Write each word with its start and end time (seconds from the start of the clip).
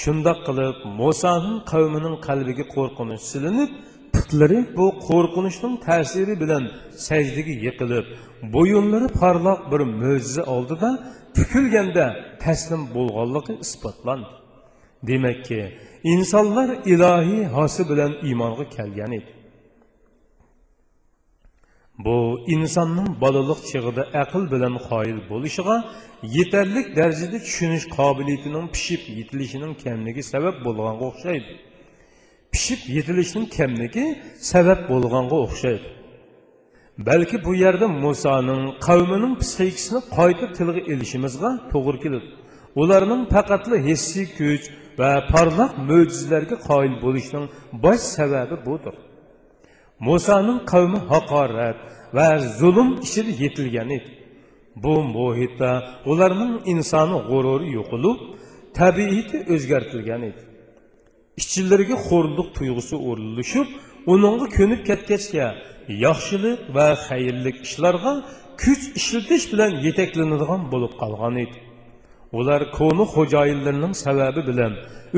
shundoq 0.00 0.38
qilib 0.46 0.76
musoning 1.00 1.58
qavmining 1.72 2.16
qalbiga 2.26 2.64
qo'rqinish 2.74 3.24
silinib 3.32 3.70
putlari 4.14 4.58
bu 4.76 4.86
qo'rqinishning 5.08 5.74
ta'siri 5.86 6.34
bilan 6.42 6.64
sajdaga 7.06 7.54
yiqilib 7.66 8.06
bo'yinlari 8.54 9.08
porloq 9.20 9.60
bir 9.72 9.80
mo'jiza 10.02 10.42
oldida 10.54 10.90
tukilganda 11.36 12.06
taslim 12.44 12.82
bo'lganligi 12.96 13.54
isbotlandi. 13.64 14.28
Demakki 15.08 15.60
insonlar 16.14 16.68
ilohiy 16.92 17.44
hosi 17.56 17.82
bilan 17.90 18.12
iymonga 18.28 18.64
kelgan 18.76 19.12
edi. 19.18 19.30
Bu 22.04 22.40
insonning 22.54 23.10
bolalik 23.24 23.60
chig'ida 23.70 24.02
aql 24.22 24.42
bilan 24.52 24.74
qoyil 24.88 25.18
bo'lishiga 25.30 25.76
yetarlik 26.36 26.86
darajada 26.98 27.38
tushunish 27.46 27.86
qobiliyatining 27.98 28.66
pishib 28.74 29.02
yetilishining 29.18 29.72
kamligi 29.84 30.22
sabab 30.32 30.56
bo'lganga 30.66 31.04
o'xshaydi. 31.10 31.52
Pishib 32.52 32.80
yetilishining 32.96 33.46
kamligi 33.58 34.04
sabab 34.52 34.80
bo'lganga 34.90 35.36
o'xshaydi. 35.46 35.88
Balki 37.08 37.36
bu 37.46 37.52
yerda 37.64 37.86
musoning 38.04 38.62
qavmining 38.86 39.34
psixikasini 39.42 40.00
qayta 40.18 40.46
tilga 40.56 40.80
ilishimizga 40.92 41.50
to'g'ri 41.72 41.98
keladi. 42.04 42.28
Ularning 42.82 43.22
faqatli 43.34 43.76
hissiy 43.88 44.26
kuch 44.38 44.64
va 45.00 45.10
porloq 45.32 45.72
mo'jizalarga 45.90 46.56
qoyil 46.68 46.94
bo'lishining 47.04 47.46
bosh 47.84 48.04
sababi 48.16 48.56
budir 48.68 48.94
musoning 50.08 50.60
qavmi 50.72 51.00
haqorat 51.12 51.78
va 52.16 52.28
zulm 52.60 52.90
ichida 53.06 53.32
yetilgan 53.42 53.90
edi. 53.98 54.10
Bu 54.84 54.94
muhitda 55.16 55.70
ularning 56.10 56.54
insoni 56.72 57.18
g'ururi 57.30 57.68
yo'qolib 57.78 58.18
tabiati 58.78 59.38
o'zgartirilgan 59.54 60.22
edi. 60.30 60.40
İshchilariga 61.40 61.96
xo'rliq 62.08 62.48
tuyg'usi 62.56 62.96
o'rinlashib 63.08 63.68
uningga 64.12 64.46
ko'nib 64.56 64.80
ketgachga 64.88 65.48
yaxshilik 66.04 66.60
va 66.76 66.88
xayrlik 67.06 67.56
ishlarga 67.66 68.12
kuch 68.62 68.82
ishlatish 68.98 69.44
bilan 69.52 69.72
yetaklanadigan 69.86 70.62
bo'lib 70.72 70.92
qolgan 71.02 71.34
edi. 71.44 71.58
Ular 72.38 72.60
ko'ni 72.78 73.04
xo'jayinlarning 73.14 73.94
sababi 74.04 74.40
bilan 74.50 74.72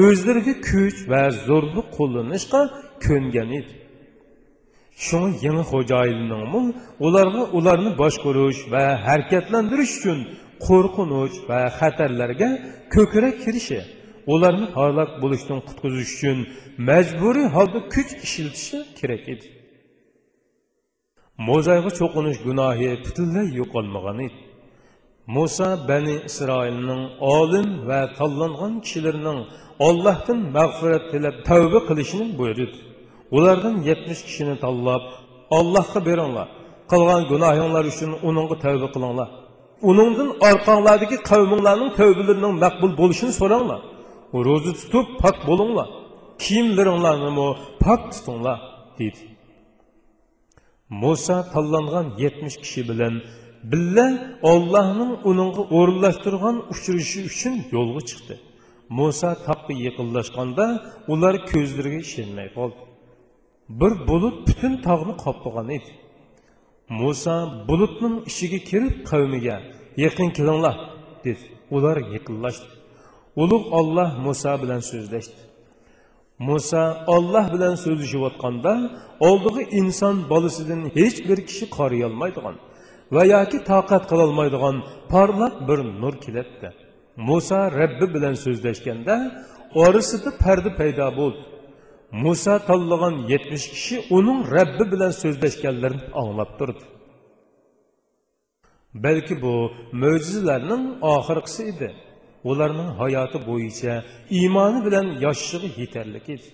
o'zlariga 0.05 0.55
kuch 0.71 0.99
va 1.13 1.23
zo'rlik 1.47 1.89
qo'llanishga 1.99 2.63
ko'ngan 3.07 3.51
edi 3.61 3.73
shuni 5.07 5.31
yangi 5.47 5.65
xo'jayinlarningmi 5.73 6.63
ularga 7.07 7.43
ularni 7.59 7.91
boshqarish 8.03 8.61
va 8.73 8.85
harakatlantirish 9.07 9.95
uchun 9.99 10.19
qo'rqinch 10.67 11.37
va 11.49 11.61
xatarlarga 11.79 12.49
ko'krak 12.95 13.35
kirishi 13.45 13.81
ularni 14.35 14.67
halok 14.77 15.11
bo'lishdan 15.23 15.61
qutqizish 15.69 16.13
uchun 16.17 16.39
majburiy 16.89 17.49
holda 17.57 17.81
kuch 17.95 18.11
ishlatishi 18.27 18.79
kerak 18.99 19.25
edi 19.35 19.47
mo'zayga 21.49 21.91
cho'qinish 21.99 22.39
gunohi 22.47 22.89
butunlay 23.05 23.47
yo'qolmagan 23.61 24.19
edi 24.27 24.39
muso 25.37 25.69
bani 25.89 26.17
isroilning 26.29 27.03
olim 27.37 27.69
va 27.89 28.01
tanlangan 28.19 28.73
kishilarning 28.85 29.41
ollohdan 29.89 30.39
mag'firat 30.57 31.05
tilab 31.13 31.37
tavba 31.49 31.81
qilishini 31.89 32.27
buyurdi 32.39 32.67
ulardan 33.37 33.77
yetmish 33.89 34.23
kishini 34.27 34.55
tanlab 34.65 35.03
ollohga 35.59 36.01
beringlar 36.09 36.49
qilgan 36.91 37.23
gunohinglar 37.33 37.85
uchun 37.93 38.11
uningga 38.29 38.57
tavba 38.65 38.89
qilinglar. 38.95 39.29
Uningdan 39.91 40.31
orqanglardagi 40.49 41.17
qavminglarning 41.31 41.91
tavbalarining 41.99 42.55
maqbul 42.65 42.93
bo'lishini 43.01 43.33
so'ranglar. 43.41 43.81
Ro'za 44.47 44.73
tutib 44.81 45.07
pok 45.23 45.37
bo'linglar. 45.49 45.89
Kiyimlaringlarni 46.43 47.31
pok 47.85 48.01
tutinglar 48.13 48.59
deydi. 48.99 49.23
Muso 51.03 51.37
tanlangan 51.53 52.07
yetmish 52.23 52.57
kishi 52.65 52.83
bilan 52.91 53.15
billa 53.73 54.07
ollohning 54.53 55.13
uningga 55.31 55.63
o'rinlashtirgan 55.79 56.57
uchrashi 56.73 57.21
uchun 57.31 57.55
yo'lga 57.75 58.03
chiqdi. 58.11 58.35
Muso 58.99 59.31
taqqa 59.47 59.73
yaqinlashganda 59.87 60.67
ular 61.13 61.35
ko'zlariga 61.51 62.01
ishonmay 62.07 62.49
qoldi. 62.59 62.84
Bir 63.69 64.09
bulut 64.09 64.49
butun 64.49 64.77
tog'ni 64.87 65.15
qoplagan 65.25 65.69
edi. 65.77 65.91
Muso 67.01 67.37
bulutning 67.69 68.17
ichiga 68.31 68.59
kirib 68.71 68.97
qavmiga 69.11 69.57
yaqin 70.05 70.29
kelinglar 70.37 70.77
dedi. 71.25 71.45
Ular 71.77 71.97
yaqinlashdi. 72.15 72.69
Ulug' 73.43 73.67
olloh 73.79 74.11
muso 74.27 74.53
bilan 74.63 74.81
so'zlashdi. 74.91 75.41
Muso 76.49 76.85
olloh 77.15 77.47
bilan 77.55 77.75
so'zlashayotganda 77.85 78.73
oldigi 79.29 79.63
inson 79.81 80.17
bolasidan 80.33 80.83
hech 80.99 81.19
bir 81.29 81.39
kishi 81.49 81.67
qoriyolmaydigan 81.79 82.57
va 83.15 83.23
yoki 83.35 83.59
toqat 83.71 84.03
qilolmaydigan 84.11 84.77
porloq 85.13 85.55
bir 85.69 85.79
nur 86.03 86.15
keladi 86.25 86.69
muso 87.29 87.61
rabbi 87.81 88.07
bilan 88.15 88.35
so'zlashganda 88.45 89.15
orasida 89.85 90.31
parda 90.43 90.71
paydo 90.81 91.07
bo'ldi. 91.21 91.43
Musa 92.23 92.55
tanlagan 92.69 93.15
yetmish 93.33 93.67
kishi 93.75 93.97
uning 94.17 94.41
rabbi 94.57 94.85
bilan 94.93 95.13
so'zlashganlarini 95.23 96.07
anglab 96.21 96.51
turdi. 96.59 96.85
Balki 99.05 99.35
bu 99.45 99.55
mo'jizalarning 100.03 100.85
oxirgisi 101.15 101.63
edi. 101.73 101.89
Ularning 102.51 102.91
hayoti 103.01 103.39
bo'yicha 103.49 103.93
iymoni 104.39 104.81
bilan 104.87 105.07
yashashig'i 105.25 105.69
yetarli 105.81 106.21
edi. 106.35 106.49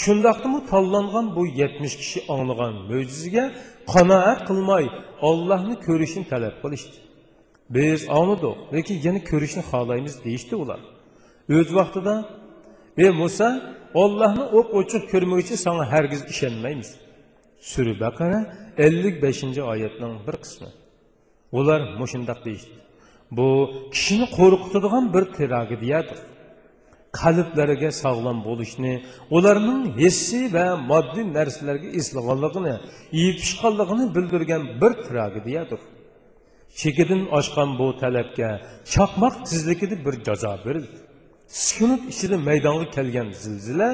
Shundoqdimi 0.00 0.60
tanlangan 0.70 1.26
bu 1.36 1.42
yetmish 1.60 1.94
kishi 2.00 2.18
anglagan 2.34 2.74
mo'jizaga 2.90 3.44
qanoat 3.92 4.40
qilmay 4.48 4.84
ollohni 5.28 5.74
ko'rishni 5.86 6.24
talab 6.32 6.54
qilishdi. 6.62 6.96
Biz 7.76 8.00
angladik 8.18 8.56
lekin 8.74 8.96
yana 9.06 9.20
ko'rishni 9.30 9.62
xohlaymiz 9.70 10.14
deyishdi 10.24 10.54
ular. 10.62 10.80
O'z 11.56 11.68
vaqtida 11.78 12.14
ey 13.04 13.10
muso 13.22 13.48
ollohni 14.02 14.44
o'q 14.58 14.68
ochiq 14.80 15.02
ko'rmoqchi 15.12 15.54
sana 15.66 15.84
hargiz 15.92 16.22
ishonmaymiz. 16.32 16.90
Sura 17.70 17.94
baqara 18.04 18.40
ellik 18.86 19.16
beshinchi 19.24 19.62
oyatning 19.72 20.14
bir 20.26 20.36
qismi. 20.44 20.70
Ular 21.58 21.80
mushundoq 22.00 22.40
deyishdi. 22.46 22.76
Bu 23.36 23.48
kishini 23.94 24.26
qo'rqitadigan 24.38 25.04
bir 25.14 25.24
tragediyadir 25.36 26.18
qalblariga 27.20 27.90
sog'lom 28.02 28.38
bo'lishni 28.48 28.92
ularning 29.36 29.82
hissiy 30.00 30.46
va 30.56 30.66
moddiy 30.90 31.26
narsalarga 31.38 31.88
eslaganligini 32.00 32.74
yetishganligini 33.22 34.06
bildirgan 34.16 34.62
bir 34.82 34.92
tragediyadir 35.06 35.80
chekidan 36.80 37.22
oshgan 37.38 37.70
bu 37.80 37.86
talabga 38.02 38.50
chaqmoq 38.94 39.34
tezligida 39.50 39.96
bir 40.06 40.14
jazo 40.26 40.52
berildi 40.66 40.96
sukunat 41.48 42.02
ichida 42.12 42.36
maydonga 42.48 42.86
kelgan 42.96 43.28
zilzila 43.42 43.88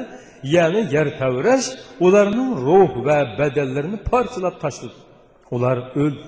ya'ni 0.55 0.81
yer 0.95 1.07
tavrash 1.19 1.67
ularning 2.05 2.51
ruh 2.65 2.91
va 3.07 3.19
badallarini 3.39 3.99
parchalab 4.09 4.55
tashladi. 4.63 4.99
Ular 5.55 5.77
o'ldi 6.03 6.27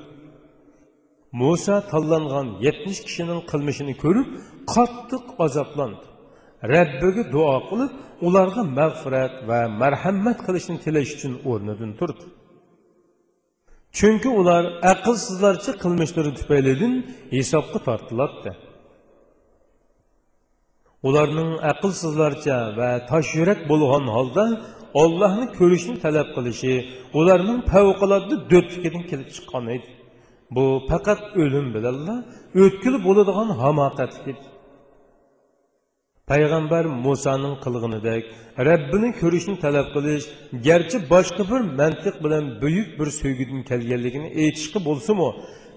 muso 1.42 1.76
tanlangan 1.92 2.48
yetmish 2.66 3.00
kishining 3.08 3.40
qilmishini 3.52 3.94
ko'rib 4.04 4.28
qattiq 4.74 5.26
azoblandi. 5.46 6.06
Rabbiga 6.74 7.24
duo 7.34 7.58
qilib 7.70 7.92
ularga 8.28 8.64
mag'firat 8.80 9.34
va 9.50 9.60
marhamat 9.82 10.38
qilishni 10.46 10.78
tilash 10.86 11.12
uchun 11.16 11.34
o'rnidan 11.50 11.92
turdi. 12.00 12.26
Chunki 13.98 14.30
ular 14.42 14.64
aqlsizlarcha 14.94 15.72
qilmishlari 15.84 16.32
tufaylidan 16.40 16.94
hisobga 17.38 17.80
tortiladi. 17.88 18.52
Ularning 21.08 21.52
aqlsizlarcha 21.72 22.58
va 22.78 22.90
tosh 23.12 23.30
yurak 23.40 23.60
bo'lgan 23.72 24.06
holda 24.16 24.46
ollohni 25.02 25.46
ko'rishni 25.60 25.96
talab 26.06 26.28
qilishi 26.36 26.74
ularning 27.20 27.60
favqulodda 27.72 28.36
do'tligidan 28.52 29.04
kelib 29.12 29.30
chiqqan 29.36 29.66
edi. 29.76 29.90
Bu 30.56 30.66
faqat 30.90 31.22
o'lim 31.44 31.68
bilanla 31.76 32.16
o'tkil 32.64 32.96
bo'ladigan 33.08 33.50
hamoqatlik 33.62 34.40
payg'ambar 36.32 36.84
musoning 37.06 37.56
qilg'inidek 37.66 38.24
rabbini 38.70 39.10
ko'rishni 39.22 39.56
talab 39.66 39.88
qilish 39.96 40.26
garchi 40.68 40.98
boshqa 41.14 41.44
bir 41.52 41.62
mantiq 41.80 42.16
bilan 42.26 42.46
buyuk 42.62 42.90
bir 43.00 43.10
so'ygidan 43.20 43.62
kelganligini 43.70 44.30
aytishga 44.44 44.80
bo'lsinu 44.88 45.28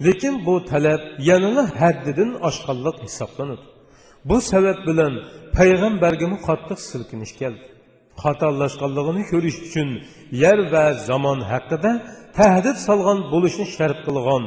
lekin 0.06 0.34
bu 0.46 0.55
talab 0.72 1.00
yanada 1.29 1.62
haddidan 1.81 2.31
oshqanliq 2.49 2.96
hisoblanadi. 3.06 3.64
Bu 4.28 4.37
sabab 4.50 4.78
bilan 4.88 5.14
payg'ambarga 5.56 6.26
qattiq 6.49 6.78
silkinish 6.90 7.32
keldi 7.40 7.67
xatolashganligini 8.23 9.23
ko'rish 9.32 9.58
uchun 9.67 9.88
yer 10.43 10.58
va 10.73 10.84
zamon 11.08 11.38
haqida 11.52 11.93
tahdid 12.38 12.76
solgan 12.87 13.19
bo'lishni 13.32 13.67
shart 13.76 13.99
qilgan 14.06 14.43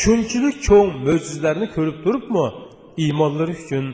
shunchalik 0.00 0.56
cho'ng 0.66 0.90
mo'jizalarni 1.06 1.66
ko'rib 1.76 1.96
turibmi 2.04 2.46
iymonlari 3.04 3.54
uchun 3.62 3.84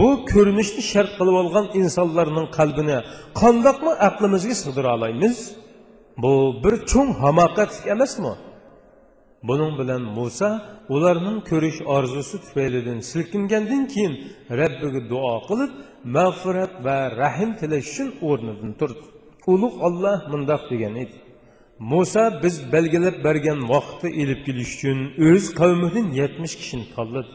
bu 0.00 0.08
ko'rinishni 0.32 0.82
shart 0.92 1.12
qilib 1.18 1.36
olgan 1.42 1.66
insonlarning 1.80 2.46
qalbini 2.58 2.98
qandoqmi 3.40 3.92
aqlimizga 4.08 4.54
sig'dira 4.62 4.90
olamiz 4.96 5.36
bu 6.22 6.32
bir 6.62 6.74
cho'ng 6.90 7.10
hamoqatlik 7.22 7.84
emasmi 7.94 8.32
buning 9.48 9.72
bilan 9.80 10.02
muso 10.18 10.50
ularning 10.94 11.38
ko'rish 11.50 11.78
orzusi 11.96 12.36
tufaylidan 12.44 12.98
silkingandan 13.10 13.84
keyin 13.92 14.14
rabbiga 14.60 15.00
duo 15.12 15.34
qilib 15.48 15.70
mag'firat 16.16 16.72
va 16.86 16.98
rahim 17.22 17.50
tilash 17.60 17.86
uchun 17.92 18.08
o'rnidan 18.28 18.72
turdi. 18.80 19.04
Ulug' 19.52 19.76
olloh 19.86 20.18
mundoq 20.32 20.62
degan 20.72 20.94
edi. 21.02 21.16
Muso 21.92 22.24
biz 22.42 22.56
belgilab 22.74 23.16
bergan 23.26 23.60
vaqtda 23.72 24.08
ilib 24.22 24.40
kelish 24.46 24.72
uchun 24.76 24.98
o'z 25.28 25.44
qavmidan 25.60 26.06
yetmish 26.20 26.54
kishini 26.60 26.86
tanladi. 26.94 27.32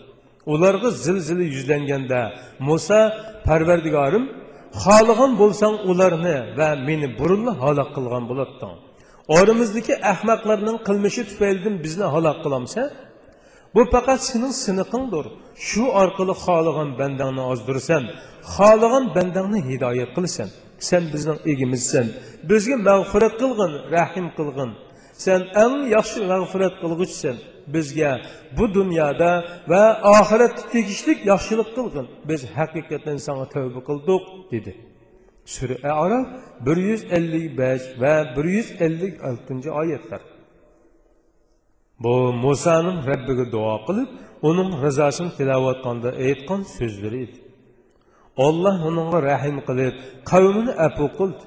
Ularga 0.53 0.89
zilzila 1.05 1.45
yuzlanganda 1.55 2.21
muso 2.67 3.01
parvardigorim 3.47 4.25
xohlagan 4.83 5.31
bo'lsang 5.41 5.75
ularni 5.91 6.37
va 6.59 6.69
meni 6.87 7.07
burunli 7.19 7.51
halok 7.63 7.89
qilgan 7.95 8.23
bo'lading 8.29 8.75
oramizdagi 9.27 9.93
ahmoqlarning 10.11 10.77
qilmishi 10.87 11.23
tufaylidan 11.29 11.75
bizni 11.85 12.05
halok 12.13 12.37
qilamsa 12.45 12.81
bu 13.75 13.81
faqat 13.93 14.19
sening 14.29 14.53
siniqingdir. 14.65 15.25
Shu 15.67 15.83
orqali 16.01 16.33
xohlagan 16.43 16.89
bandangni 16.99 17.43
ozdirsan 17.51 18.03
xohlagan 18.55 19.05
bandangni 19.15 19.59
hidoyat 19.69 20.11
qilsan 20.17 20.49
sen 20.89 21.03
bizning 21.13 21.39
egimizsan. 21.51 22.07
Bizga 22.49 22.77
mag'firat 22.89 23.33
qilg'in 23.41 23.71
rahim 23.95 24.27
qilg'in. 24.37 24.71
Sen 25.25 25.41
eng 25.63 25.75
yaxshi 25.95 26.19
mag'firat 26.31 26.75
qilg'ichsan. 26.83 27.35
Bizga 27.75 28.11
bu 28.57 28.65
dunyoda 28.77 29.31
va 29.71 29.83
oxiratda 30.17 30.63
tegishlik 30.73 31.19
yaxshilik 31.31 31.69
qilg'in. 31.77 32.05
Biz 32.29 32.41
haqiqatdan 32.57 33.17
sanga 33.25 33.45
tavba 33.53 33.81
qildik 33.89 34.23
dedi. 34.53 34.71
Sürə 35.45 35.77
Ərəf 35.85 36.29
155 36.65 37.89
və 38.01 38.13
156-cı 38.35 39.73
ayətlər. 39.81 40.23
Bu 42.01 42.13
Musa'nın 42.43 43.03
Rəbbinə 43.05 43.45
dua 43.51 43.75
qılıb, 43.87 44.09
onun 44.41 44.73
rızasını 44.81 45.35
tilavətqanda 45.37 46.15
aytqan 46.27 46.65
sözləri 46.77 47.19
idi. 47.25 47.37
Allah 48.37 48.81
onunğa 48.87 49.21
rəhim 49.29 49.61
qılıb, 49.67 50.01
qavmini 50.31 50.73
əfu 50.87 51.11
qıldı. 51.17 51.45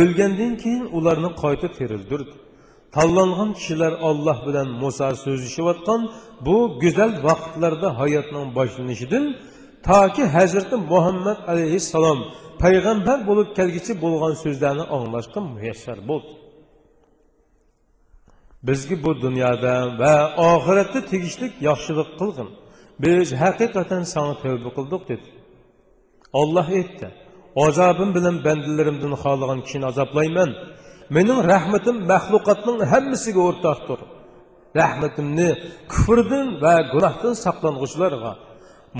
Ölgəndən 0.00 0.56
keyin 0.62 0.86
onları 0.96 1.30
qayta 1.42 1.68
tirildirdi. 1.76 2.34
Tallanğan 2.94 3.52
kişilər 3.58 3.94
Allah 4.08 4.38
bilan 4.46 4.68
Musa 4.82 5.10
sözləşiyətqan 5.26 6.02
bu 6.46 6.56
gözəl 6.82 7.12
vaxtlarda 7.26 7.88
həyatının 8.00 8.54
başlanışıdan 8.58 9.24
ta 9.82 10.12
ki 10.12 10.24
Hazreti 10.36 10.76
Muhammed 10.76 11.38
aleyhisselam 11.52 12.18
payg'ambar 12.62 13.18
bo'lib 13.28 13.48
kelgichi 13.58 13.92
bo'lgan 14.04 14.34
so'zlarni 14.44 14.84
anglashga 14.96 15.40
muyassar 15.54 15.98
bo'ldi 16.10 16.32
bizga 18.68 18.96
bu 19.04 19.12
dunyoda 19.24 19.74
va 20.00 20.14
oxiratda 20.52 21.00
tegishli 21.12 21.46
yaxshilik 21.68 22.08
qilg'in 22.20 22.48
biz 23.02 23.26
haqiqatan 23.42 24.02
sana 24.14 24.34
tavba 24.42 24.70
qildik 24.76 25.02
dedi. 25.10 25.28
Olloh 26.40 26.66
aytdi 26.78 27.06
azobim 27.66 28.10
bilan 28.16 28.36
bandalarimdan 28.46 29.14
xohlagan 29.22 29.60
kishini 29.64 29.86
azoblayman 29.92 30.50
mening 31.16 31.40
rahmatim 31.52 31.96
maxluqotning 32.12 32.78
hammasiga 32.92 33.40
o'rtoqdir 33.48 34.00
rahmatimni 34.80 35.50
kufrdan 35.92 36.46
va 36.62 36.74
gunohdan 36.92 37.34
saqlang'uvchilarga 37.44 38.32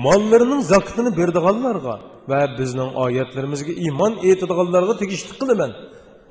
mollarining 0.05 0.61
zakotini 0.71 1.11
berdiganlarga 1.19 1.95
va 2.31 2.41
bizning 2.59 2.89
oyatlarimizga 3.05 3.73
iymon 3.85 4.13
etadiganlarga 4.31 4.93
tegishli 5.01 5.33
qilaman 5.41 5.71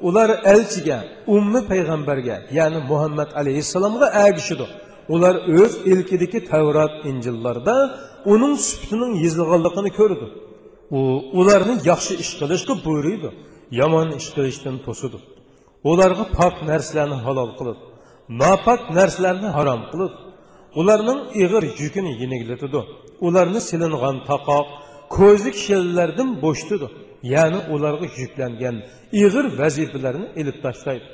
ular 0.08 0.28
elchiga 0.52 0.98
ummi 1.36 1.60
payg'ambarga 1.70 2.36
ya'ni 2.58 2.80
muhammad 2.90 3.30
alayhissalomga 3.40 4.06
agishidi 4.26 4.66
ular 5.14 5.34
o'z 5.60 5.72
ilkidagi 5.92 6.38
tavrat 6.50 6.94
injillarda 7.10 7.74
uning 8.32 8.54
suftining 8.68 9.12
yezilganligini 9.24 9.90
ko'rdi 9.98 10.26
u 10.98 11.00
ularni 11.40 11.74
yaxshi 11.90 12.12
ish 12.22 12.32
qilishga 12.40 12.74
buyuriydi 12.86 13.28
yomon 13.80 14.08
ish 14.18 14.28
qilishdan 14.36 14.76
to'sidi 14.86 15.18
ularga 15.90 16.24
pok 16.38 16.54
narsalarni 16.70 17.18
halol 17.26 17.50
qilib 17.58 17.78
nopok 18.40 18.80
narsalarni 18.98 19.48
harom 19.56 19.80
qilib 19.92 20.12
ularning 20.80 21.20
ig'ir 21.42 21.62
yukini 21.82 22.12
yengillatidi 22.22 22.80
ularni 23.26 23.60
silingan 23.68 24.16
taqoq 24.30 24.66
ko'zlik 25.16 25.56
shellardan 25.66 26.30
bo'shtidi 26.44 26.86
ya'ni 27.34 27.60
ularga 27.74 28.06
yuklangan 28.22 28.76
ig'ir 29.22 29.44
vazifalarni 29.60 30.26
ilib 30.40 30.56
tashlaydi. 30.64 31.08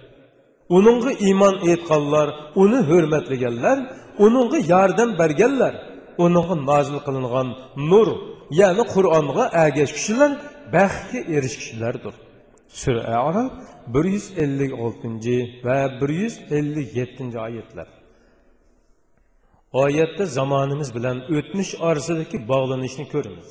Uningga 0.77 1.13
iymon 1.27 1.55
etganlar 1.73 2.29
uni 2.63 2.81
hurmatlaganlar 2.91 3.79
uningga 4.25 4.59
yordam 4.73 5.11
berganlar 5.21 5.75
uningga 6.25 6.55
nozil 6.71 6.99
qilingan 7.07 7.49
nur 7.91 8.09
ya'ni 8.61 8.85
qur'onga 8.95 9.45
agash 9.67 9.93
kishilar 9.97 10.31
baxtga 10.75 11.21
erishkishilardir 11.37 12.15
sura 12.83 13.03
arof 13.29 13.51
bir 13.95 14.05
yuz 14.15 14.27
ellik 14.45 14.73
oltinchi 14.85 15.37
va 15.67 15.79
bir 16.01 16.11
yuz 16.23 16.35
ellik 16.59 16.89
yettinchi 16.99 17.39
oyatlar 17.47 17.89
oyatda 19.73 20.27
zamonimiz 20.27 20.95
bilan 20.95 21.17
o'tmish 21.37 21.73
orasidagi 21.89 22.39
bog'lanishni 22.49 23.05
ko'ramiz. 23.13 23.49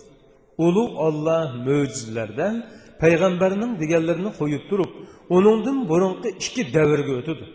Ulug' 0.66 0.96
olloh 1.08 1.48
mo'jizlardan 1.68 2.56
payg'ambarning 3.02 3.72
deganlarini 3.82 4.32
qo'yib 4.40 4.64
turib 4.70 4.92
uningdan 5.38 5.78
burunqi 5.92 6.30
ikki 6.44 6.64
davrga 6.76 7.14
o'tadi. 7.20 7.46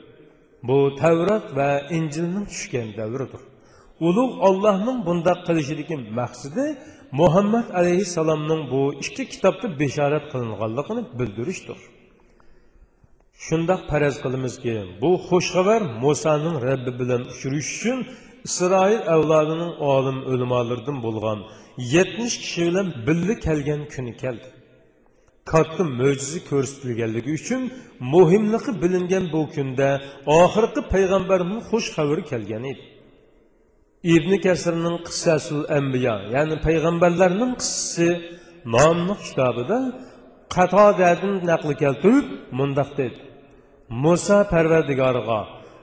Bu 0.68 0.78
tavrat 1.00 1.46
va 1.58 1.70
injilning 1.98 2.46
tushgan 2.52 2.88
davridir. 3.00 3.42
Ulug' 4.08 4.34
ollohning 4.48 4.98
bundoq 5.08 5.38
qilishidagi 5.48 5.96
maqsadi 6.18 6.64
muhammad 7.20 7.66
alayhissalomning 7.80 8.62
bu 8.72 8.82
ikki 9.04 9.24
kitobda 9.32 9.66
beshorat 9.80 10.24
qilinganligini 10.32 11.02
bildirishdir. 11.18 11.78
Shundoq 13.46 13.80
faraz 13.90 14.16
qilamizki 14.24 14.74
bu 15.02 15.10
xushxabar 15.28 15.80
musoning 16.04 16.56
rabbi 16.68 16.92
bilan 17.00 17.22
uchrashish 17.32 17.72
uchun 17.78 17.98
isroil 18.48 19.00
avlodining 19.14 19.72
olim 19.94 20.18
o'limolaridan 20.30 20.98
bo'lgan 21.06 21.38
yetmish 21.94 22.36
kishi 22.42 22.62
bilan 22.68 22.88
birga 23.06 23.34
kelgan 23.46 23.82
kuni 23.94 24.12
keldi. 24.22 24.48
Katta 25.52 25.82
mo'jiza 26.00 26.38
ko'rsatilganligi 26.50 27.30
uchun 27.38 27.62
muhimligi 28.14 28.72
bilingan 28.82 29.24
bu 29.34 29.40
kunda 29.54 29.88
oxirgi 30.40 30.82
payg'ambarning 30.94 31.60
xush 31.70 31.88
xabari 31.96 32.22
kelgan 32.30 32.64
edi. 32.72 32.84
Ibn 34.14 34.32
kasirning 34.46 34.96
qissasul 35.06 35.62
ambiyo 35.78 36.16
ya'ni 36.34 36.56
payg'ambarlarning 36.66 37.52
qissasi 37.60 38.08
nomli 38.74 39.14
kitobida 39.26 39.78
qatodadan 40.54 41.34
naql 41.50 41.70
keltirib 41.82 42.26
mundoq 42.58 42.90
dedi. 43.00 43.18
Muso 44.02 44.38
parvardigoriga 44.52 45.40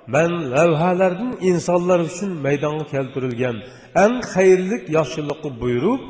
man 0.07 0.31
lavhalardan 0.53 1.31
insonlar 1.49 1.99
uchun 2.09 2.31
maydonga 2.45 2.85
keltirilgan 2.93 3.57
eng 4.03 4.15
xayrli 4.33 4.77
yaxshilikni 4.97 5.49
buyurib 5.61 6.01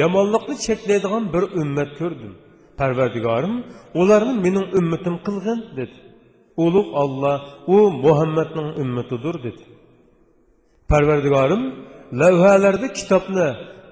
yomonlikni 0.00 0.54
cheklaydigan 0.66 1.24
bir 1.34 1.44
ummat 1.60 1.90
ko'rdim 2.00 2.32
parvardigorim 2.80 3.54
ularni 4.00 4.34
mening 4.44 4.66
ummatim 4.78 5.16
qilgin 5.26 5.58
dedi. 5.78 5.96
Ulug' 6.64 6.90
olloh 7.02 7.38
u 7.74 7.76
muhammadning 8.04 8.68
ummatidir 8.82 9.36
dedi. 9.46 9.64
Parvardigorim 10.90 11.62
lavhalarda 12.20 12.88
kitobni 12.98 13.48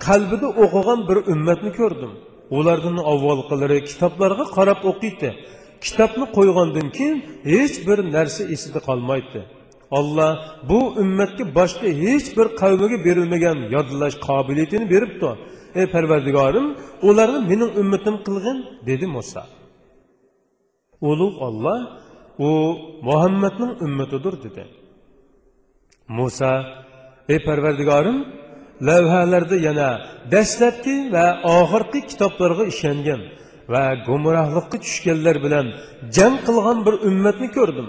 qalbida 0.06 0.48
o'qigan 0.64 1.00
bir 1.08 1.18
ummatni 1.32 1.70
ko'rdim 1.80 2.12
ulardan 2.58 2.96
avvalgilari 3.12 3.78
kitoblarga 3.90 4.44
qarab 4.56 4.80
o'qiydi 4.90 5.30
kitobni 5.84 6.26
qo'ygandan 6.36 6.88
keyin 6.96 7.18
hech 7.52 7.76
bir 7.86 7.98
narsa 8.16 8.42
esida 8.54 8.80
qolmaydi. 8.88 9.40
Olloh 9.98 10.32
bu 10.70 10.78
ummatga 11.02 11.44
boshqa 11.58 11.88
hech 12.04 12.28
bir 12.36 12.46
qavmiga 12.60 12.98
berilmagan 13.06 13.58
yodlash 13.74 14.16
qobiliyatini 14.28 14.86
beribdi. 14.92 15.30
Ey 15.80 15.86
parvardigorim 15.94 16.66
ularni 17.08 17.40
mening 17.50 17.72
ummatim 17.82 18.16
qilgin 18.26 18.58
dedi 18.88 19.06
muso 19.16 19.42
ulug' 21.10 21.38
olloh 21.46 21.80
u 22.38 22.50
muhammadning 23.08 23.72
ummatidir 23.86 24.34
dedi. 24.44 24.64
Muso 26.18 26.52
ey 27.32 27.38
parvardigorim 27.46 28.18
lavhalarda 28.88 29.56
yana 29.68 29.90
dastlabki 30.32 30.96
va 31.14 31.26
oxirgi 31.58 32.00
kitoblarga 32.10 32.64
ishongan. 32.72 33.20
Va 33.72 33.82
gumrohlikqa 34.06 34.76
tushganlar 34.84 35.36
bilan 35.44 35.66
jang 36.16 36.36
qilgan 36.46 36.78
bir 36.86 36.94
ummatni 37.08 37.48
ko'rdim. 37.56 37.88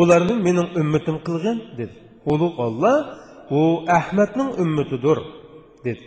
Ularni 0.00 0.34
mening 0.46 0.68
ummatim 0.80 1.16
qilgan 1.26 1.58
dedi. 1.78 1.94
Ulug' 2.32 2.56
olloh 2.66 2.98
u 3.58 3.60
ahmadning 3.98 4.50
ummatidir 4.62 5.18
dedi. 5.86 6.06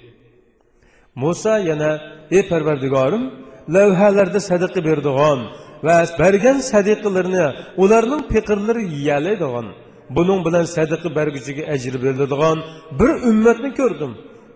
Muso 1.22 1.56
yana 1.70 1.92
ey 2.38 2.44
parvardigorim 2.52 3.24
lavhalarda 3.76 4.40
sadaqa 4.50 4.80
berdig'on 4.90 5.40
va 5.86 5.96
bergan 6.22 6.58
sadiqalarini 6.72 7.46
ularning 7.84 8.24
fiqrlari 8.34 8.84
yiyalaydigan 8.96 9.68
buning 10.18 10.40
bilan 10.48 10.66
sadaqa 10.78 11.10
berguchiga 11.18 11.64
ajr 11.74 11.94
beriladigan 12.04 12.58
bir 13.00 13.12
ummatni 13.30 13.70
ko'rdim. 13.80 14.12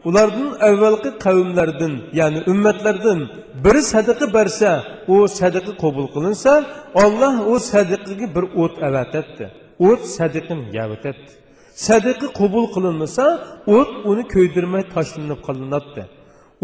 Ulardan 0.07 0.49
avvalgi 0.69 1.09
qavmlardan 1.25 1.93
ya'ni 2.19 2.39
ummatlardan 2.51 3.19
biri 3.63 3.81
sadaqa 3.93 4.25
bersa 4.37 4.69
u 5.13 5.15
sadaqa 5.39 5.71
qabul 5.83 6.07
qilinsa 6.15 6.51
olloh 7.03 7.33
u 7.51 7.53
sadaqaga 7.71 8.27
bir 8.35 8.45
o't 8.63 8.75
avatadi 8.87 9.45
o't 9.87 10.01
sadaqani 10.17 10.65
yavatadi 10.79 11.31
sadaqa 11.87 12.27
qabul 12.39 12.65
qilinmasa 12.75 13.25
o't 13.77 13.91
uni 14.11 14.23
ko'ydirmay 14.33 14.83
tashlanib 14.95 15.39
qolinadi 15.47 16.03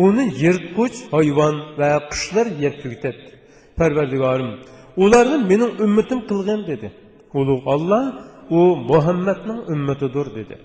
uni 0.05 0.25
yirtqich 0.43 0.97
hayvon 1.15 1.55
va 1.79 1.89
qushlar 2.11 2.47
yeb 2.63 2.73
tugatadi 2.81 3.23
parvardigorim 3.79 4.51
ularni 5.03 5.37
mening 5.51 5.71
ummatim 5.85 6.19
qilgin 6.29 6.61
dedi. 6.71 6.87
Ulug' 7.39 7.67
olloh 7.73 8.03
u 8.49 8.59
muhammadning 8.91 9.59
ummatidir 9.73 10.27
dedi. 10.39 10.55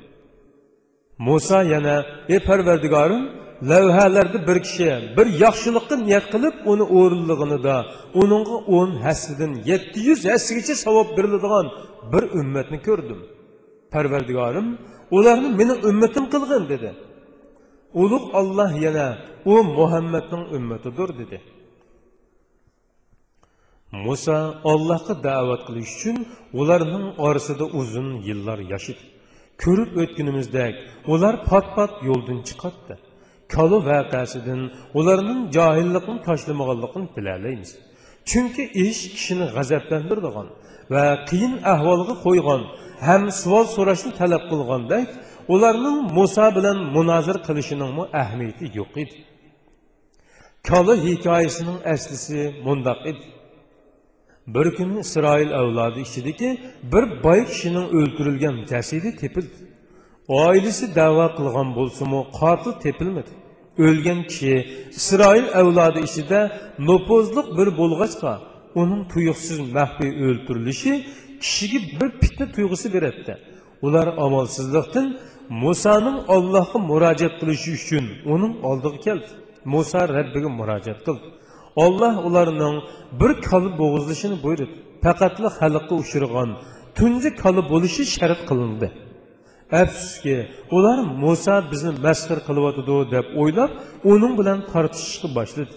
Muso 1.19 1.63
yana 1.63 1.97
ey 2.29 2.39
parvardigorim 2.49 3.23
lavhalarda 3.71 4.39
bir 4.49 4.59
kishi 4.67 4.89
bir 5.17 5.27
yaxshilikqa 5.45 5.95
niyat 6.07 6.27
qilib 6.35 6.55
uni 6.73 6.85
o'rinlig'inida 6.99 7.77
uningga 8.23 8.57
o'n 8.77 8.91
hassidan 9.05 9.53
yetti 9.71 9.99
yuz 10.09 10.21
hassigacha 10.31 10.75
savob 10.85 11.09
beriladigan 11.17 11.67
bir 12.13 12.23
ummatni 12.41 12.79
ko'rdim. 12.87 13.21
Parvardigorim 13.93 14.69
ularni 15.17 15.49
mening 15.59 15.81
ummatim 15.91 16.25
qilgin 16.35 16.63
dedi. 16.73 16.91
Ulug' 18.03 18.29
olloh 18.41 18.71
yana 18.87 19.09
u 19.53 19.55
muhammadning 19.79 20.45
ummatidir 20.57 21.11
dedi. 21.21 21.39
Muso 24.05 24.39
ollohga 24.73 25.15
da'vat 25.27 25.61
qilish 25.67 25.91
uchun 25.97 26.17
ularning 26.61 27.07
orasida 27.27 27.65
uzun 27.81 28.09
yillar 28.29 28.59
yashadi 28.73 29.14
ko'rib 29.63 29.91
o'tgunimizdek 30.03 30.75
ular 31.13 31.35
pat 31.51 31.67
pat 31.77 31.93
yo'ldan 32.09 32.39
chiqatdi 32.49 32.95
kolu 33.55 33.79
vaqasidan 33.91 34.61
ularning 34.99 35.41
johillikni 35.57 36.17
tashlamaganligini 36.29 37.09
bilalaymiz 37.17 37.71
chunki 38.31 38.65
ish 38.87 39.03
kishini 39.15 39.47
g'azablantiradigan 39.57 40.49
va 40.95 41.05
qiyin 41.29 41.55
ahvolga 41.73 42.15
qo'ygan 42.27 42.63
ham 43.07 43.23
savol 43.41 43.67
so'rashni 43.77 44.13
talab 44.21 44.43
qilgandek 44.51 45.09
ularning 45.55 45.99
muso 46.19 46.47
bilan 46.57 46.79
munozir 46.97 47.37
qilishining 47.47 47.93
ahamiyati 48.23 48.67
yo'q 48.79 48.93
edi 49.03 49.17
kala 50.69 50.95
hikoyasining 51.07 51.79
aslisi 51.95 52.41
mundoq 52.67 53.01
edi 53.11 53.25
bir 54.47 54.77
kuni 54.77 55.01
isroil 55.01 55.51
avlodi 55.61 56.01
ichidagi 56.01 56.51
bir 56.93 57.05
boy 57.25 57.41
kishining 57.51 57.87
o'ldirilgan 57.99 58.57
jasadi 58.71 59.11
tepildi. 59.23 59.57
Oilasi 60.29 60.87
da'vo 61.01 61.27
qilgan 61.39 61.69
bo'lsinu 61.79 62.19
qotil 62.39 62.73
tepilmadi. 62.85 63.33
O'lgan 63.87 64.21
kishi 64.31 64.55
isroil 65.01 65.47
avlodi 65.61 66.01
ichida 66.09 66.41
nopozliq 66.89 67.47
bir 67.59 67.69
bo'lg'achqa 67.81 68.33
uning 68.81 69.03
tuyuqsiz 69.13 69.59
maxfiy 69.77 70.11
o'ldirilishi 70.27 70.93
kishiga 71.43 71.79
bir 71.99 72.09
fitna 72.21 72.47
tuyg'usi 72.55 72.87
beradi 72.95 73.35
ular 73.87 74.07
omonsizlikdan 74.27 75.07
musoning 75.65 76.19
ollohga 76.37 76.79
murojaat 76.91 77.35
qilishi 77.41 77.71
uchun 77.79 78.05
uning 78.35 78.53
oldiga 78.69 78.99
keldi. 79.07 79.31
Muso 79.73 80.01
rabbiga 80.17 80.51
murojaat 80.61 81.01
qildi. 81.07 81.27
Allah 81.77 82.21
onlarının 82.27 82.83
bir 83.21 83.43
kalı 83.43 83.79
boğuzluşunu 83.79 84.43
buyurdu. 84.43 84.69
Fəqatlı 85.03 85.49
xalqı 85.59 85.95
uçurğan, 85.95 86.51
tuncu 86.95 87.31
kalı 87.43 87.63
buluşu 87.71 88.03
şərit 88.17 88.41
qılındı. 88.49 88.89
Əfsus 89.81 90.23
ki, 90.23 90.37
onlar 90.71 90.99
Musa 91.23 91.55
bizni 91.71 91.93
məsxir 92.07 92.39
qılıvatıdı 92.47 93.11
deyib 93.13 93.29
oylab, 93.41 93.71
onun 94.05 94.39
bilan 94.39 94.67
tartışışı 94.73 95.35
başladı. 95.35 95.75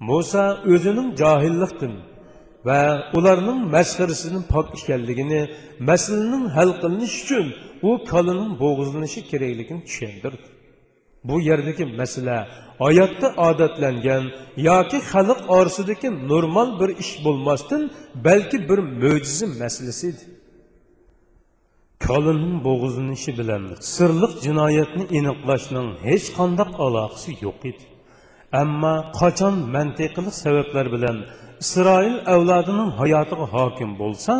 Musa 0.00 0.44
özünün 0.72 1.08
cahillikdən 1.20 1.94
və 2.66 2.80
onların 3.16 3.60
məsxirisinin 3.76 4.42
pak 4.54 4.74
işgənligini, 4.76 5.42
məsələnin 5.90 6.44
həll 6.56 6.72
qılınış 6.80 7.14
üçün 7.22 7.46
o 7.82 8.04
kalının 8.04 8.58
boğuzlanışı 8.60 9.20
kerakligini 9.30 9.82
düşündürdü. 9.86 10.55
Bu 11.28 11.36
yerdagi 11.48 11.84
masala 12.00 12.38
oyatda 12.86 13.28
odatlangan 13.48 14.24
yoki 14.68 14.98
xalq 15.12 15.40
orasidagi 15.56 16.08
normal 16.32 16.68
bir 16.80 16.90
ish 17.02 17.14
bo'lmasdan 17.24 17.82
balki 18.26 18.58
bir 18.68 18.78
mo'jiza 19.02 19.46
masalasi 19.62 20.04
edi 20.12 20.24
kolining 22.06 22.56
bo'g'izlanishi 22.66 23.32
bilan 23.40 23.62
sirliq 23.94 24.32
jinoyatni 24.46 25.04
aniqlashning 25.18 25.88
hech 26.08 26.26
qanday 26.38 26.70
aloqasi 26.86 27.30
yo'q 27.44 27.60
edi. 27.70 27.84
Ammo 28.62 28.94
qachon 29.20 29.54
mantiqli 29.74 30.30
sabablar 30.42 30.86
bilan 30.94 31.16
isroil 31.62 32.16
avlodining 32.34 32.90
hayotiga 33.00 33.46
hokim 33.54 33.90
bo'lsa 34.02 34.34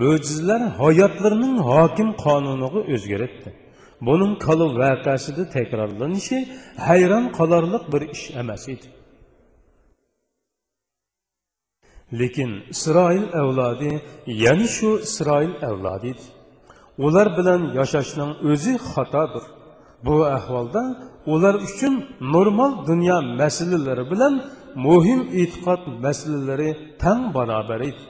mo'jizalar 0.00 0.62
hayotlarining 0.82 1.56
hokim 1.70 2.08
qonuniga 2.24 2.80
o'zgaratdi 2.94 3.50
buning 4.06 4.34
kali 4.46 4.66
voqeasida 4.80 5.42
takrorlanishi 5.56 6.38
hayron 6.86 7.24
qolarliq 7.38 7.84
bir 7.92 8.02
ish 8.14 8.24
emas 8.42 8.64
edi. 8.74 8.88
Lekin 12.20 12.50
isroil 12.74 13.26
avlodi 13.40 13.92
yana 14.44 14.66
shu 14.76 14.90
isroil 15.06 15.52
avlodi 15.68 16.06
edi. 16.14 16.24
Ular 17.06 17.28
bilan 17.38 17.60
yashashning 17.78 18.32
o'zi 18.50 18.74
xatodir. 18.92 19.44
Bu 20.06 20.16
ahvolda 20.36 20.82
ular 21.34 21.54
uchun 21.66 21.94
normal 22.34 22.72
dunyo 22.88 23.18
masalalari 23.40 24.04
bilan 24.12 24.34
muhim 24.86 25.20
e'tiqod 25.40 25.82
masalalari 26.04 26.70
tang 27.02 27.22
barobar 27.36 27.80
edi. 27.90 28.02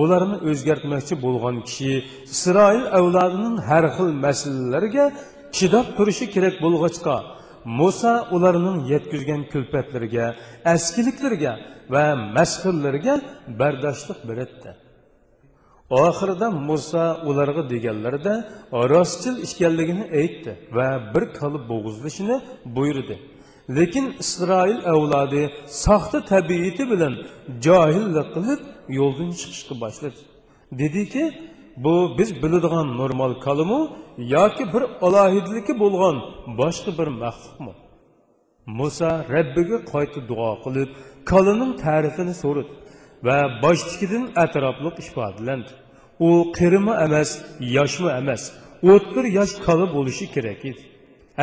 Ularni 0.00 0.36
o'zgartmoqchi 0.50 1.14
bo'lgan 1.24 1.56
kishi 1.68 1.92
isroil 2.34 2.84
avlodining 2.98 3.56
har 3.68 3.84
xil 3.96 4.10
masalalarga 4.26 5.04
chidab 5.56 5.86
turishi 5.96 6.26
kerak 6.34 6.54
bo'lg'achqa 6.64 7.16
muso 7.80 8.14
ularning 8.36 8.78
yetkazgan 8.92 9.42
kulfatlarga 9.52 10.26
askiliklarga 10.74 11.52
va 11.94 12.04
mashhurlarga 12.36 13.14
bardoshlik 13.60 14.20
beradi 14.28 14.70
oxirida 15.90 16.46
muso 16.68 17.04
ularga 17.30 17.62
deganlarida 17.72 18.34
rostchil 18.92 19.34
ekanligini 19.46 20.04
aytdi 20.20 20.52
va 20.76 20.88
bir 21.14 21.24
qalib 21.38 21.62
bo'g'izlashini 21.72 22.36
buyurdi. 22.76 23.16
Lekin 23.76 24.06
isroil 24.22 24.80
avlodi 24.92 25.42
soxta 25.84 26.18
tabiati 26.32 26.84
bilan 26.92 27.14
johillik 27.66 28.28
qilib 28.34 28.60
yo'ldan 28.98 29.30
chiqishga 29.40 29.74
boshladi 29.82 30.20
dediki 30.80 31.24
bu 31.84 32.18
biz 32.18 32.42
biladigan 32.42 32.98
normal 33.00 33.32
kalimu 33.46 33.80
yoki 34.18 34.64
bir 34.74 34.82
alohidligi 35.06 35.74
bo'lgan 35.82 36.16
boshqa 36.60 36.90
bir 36.98 37.08
maxluqmi? 37.22 37.74
Muso 38.78 39.10
rabbiga 39.34 39.78
qayta 39.92 40.20
duo 40.30 40.50
qilib 40.64 40.88
kalining 41.30 41.72
ta'rifini 41.84 42.34
so'radi 42.42 42.72
va 43.26 43.38
boshligidan 43.64 44.24
atrofliq 44.44 44.96
ifodalandi 45.04 45.72
u 46.26 46.30
qirimi 46.58 46.94
emas 47.06 47.30
yoshmi 47.76 48.10
emas 48.20 48.42
o'ttir 48.92 49.24
yosh 49.38 49.54
kali 49.66 49.86
bo'lishi 49.96 50.26
kerak 50.34 50.62
edi. 50.70 50.82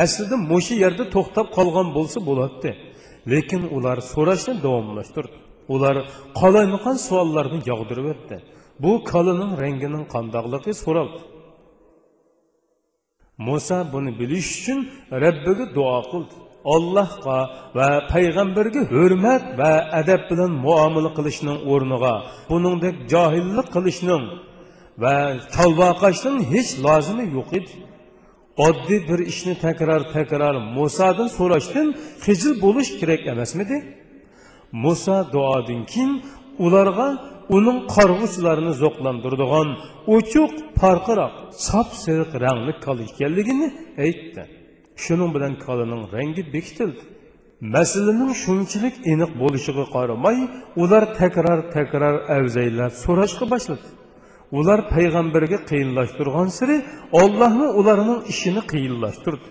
Aslida 0.04 0.36
mushu 0.50 0.74
yerda 0.84 1.04
to'xtab 1.14 1.46
qolgan 1.56 1.88
bo'lsa 1.96 2.18
bo'ladi 2.28 2.70
lekin 3.32 3.62
ular 3.76 3.98
so'rashni 4.12 4.54
davomlashtirdi 4.64 5.38
ular 5.74 5.96
qalaymaqan 6.40 6.96
savollarni 7.06 7.58
yog'dirib 7.70 8.06
o'tdi 8.12 8.36
bu 8.82 8.92
kalining 9.10 9.52
rangining 9.62 10.04
qandoqligi 10.14 10.72
so'raldi. 10.84 11.20
Muso 13.46 13.78
buni 13.92 14.10
bilish 14.20 14.48
uchun 14.58 14.78
rabbiga 15.24 15.66
duo 15.76 16.00
qildi. 16.10 16.34
Allohga 16.74 17.38
va 17.78 17.88
payg'ambarga 18.12 18.82
hurmat 18.94 19.44
va 19.60 19.72
adab 20.00 20.22
bilan 20.30 20.52
muomala 20.66 21.10
qilishning 21.18 21.58
o'rniga 21.72 22.14
buningdek 22.50 22.96
johillik 23.12 23.68
qilishning 23.76 24.24
va 25.02 25.14
talvoqashning 25.56 26.38
hech 26.52 26.70
lozimi 26.86 27.24
yo'q 27.36 27.50
edi. 27.58 27.72
Oddiy 28.66 29.00
bir 29.08 29.20
ishni 29.32 29.54
takror 29.64 30.02
takror 30.16 30.54
musodan 30.78 31.28
so'rashdan 31.38 31.88
hijil 32.26 32.52
bo'lish 32.64 32.90
kerak 33.00 33.22
emasmidi? 33.32 33.76
Muso 34.72 35.16
duodan 35.32 35.82
keyin 35.92 36.12
ularga 36.66 37.08
uning 37.56 37.78
qarg'uchilarini 37.94 38.72
zo'qlantiradigan 38.82 39.68
uchuq 40.16 40.52
parqiroq 40.80 41.34
sop 41.66 41.88
siriq 42.02 42.30
rangli 42.44 42.72
kol 42.84 42.98
ekanligini 43.08 43.68
aytdi. 44.06 44.42
Shuning 45.04 45.30
bilan 45.36 45.52
kolining 45.66 46.02
rangi 46.14 46.42
bekitildi. 46.54 47.02
Masalaning 47.74 48.32
shunchalik 48.44 48.94
aniq 49.12 49.30
bo'lishiga 49.42 49.84
qaramay 49.94 50.36
ular 50.82 51.04
takror 51.20 51.58
takror 51.76 52.14
avzaylab 52.36 52.92
so'rashga 53.04 53.44
boshladi. 53.52 53.86
Ular 54.58 54.78
payg'ambarga 54.94 55.58
qiyinlashtirgan 55.70 56.48
siri 56.58 56.76
ollohni 57.20 57.66
ularning 57.80 58.20
ishini 58.32 58.62
qiyinlashtirdi. 58.72 59.48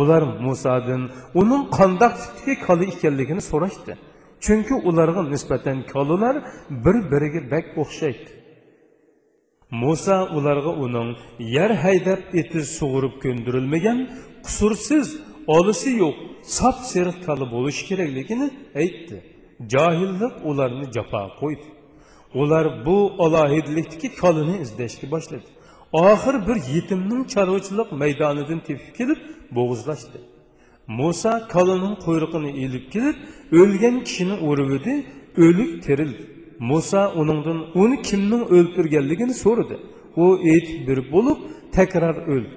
Ular 0.00 0.22
musodan 0.46 1.02
uning 1.40 1.62
qandoq 1.78 2.14
tipdagi 2.22 2.54
koli 2.66 2.84
ekanligini 2.94 3.42
so'rashdi. 3.50 3.92
Chunki 4.44 4.74
ularga 4.88 5.22
nisbatan 5.34 5.78
kolalar 5.92 6.36
bir 6.84 6.96
biriga 7.10 7.40
bak 7.52 7.66
o'xshaydi. 7.82 8.30
Muso 9.82 10.18
ularga 10.36 10.72
uning 10.84 11.10
yer 11.56 11.70
haydab 11.84 12.20
eti 12.40 12.60
sug'urib 12.78 13.14
ko'ndirilmagan 13.24 13.98
qusursiz 14.46 15.06
olisi 15.56 15.90
yo'q 16.02 16.16
sap 16.56 16.76
seriq 16.92 17.16
kali 17.26 17.46
bo'lishi 17.54 17.82
kerakligini 17.90 18.48
aytdi. 18.82 19.16
Johillik 19.72 20.34
ularni 20.50 20.86
jafo 20.96 21.22
qo'ydi. 21.40 21.66
Ular 22.40 22.66
bu 22.86 22.96
olohidlikdagi 23.24 24.08
kolini 24.22 24.56
izlashga 24.64 25.06
boshladi. 25.14 25.48
Oxir 25.92 26.36
bir 26.48 26.56
yetimning 26.74 27.22
chorvachilik 27.34 27.88
maydonidan 28.02 28.60
tepib 28.68 28.90
kelib 28.98 29.20
bo'g'izlashdi. 29.56 30.18
Musa 30.88 31.48
kalının 31.48 31.94
kuyruğunu 31.94 32.48
eğilip 32.48 32.92
gelip 32.92 33.16
ölgen 33.52 34.04
kişini 34.04 34.32
uruvidi, 34.32 35.06
ölük 35.36 35.82
terildi. 35.82 36.26
Musa 36.58 37.12
onundan 37.12 37.64
onu 37.74 38.02
kimnin 38.02 38.44
öldürgenliğini 38.44 39.34
sordu. 39.34 39.80
O 40.16 40.38
eğitip 40.38 40.88
bir 40.88 41.12
bulup 41.12 41.38
tekrar 41.72 42.26
öldü. 42.26 42.50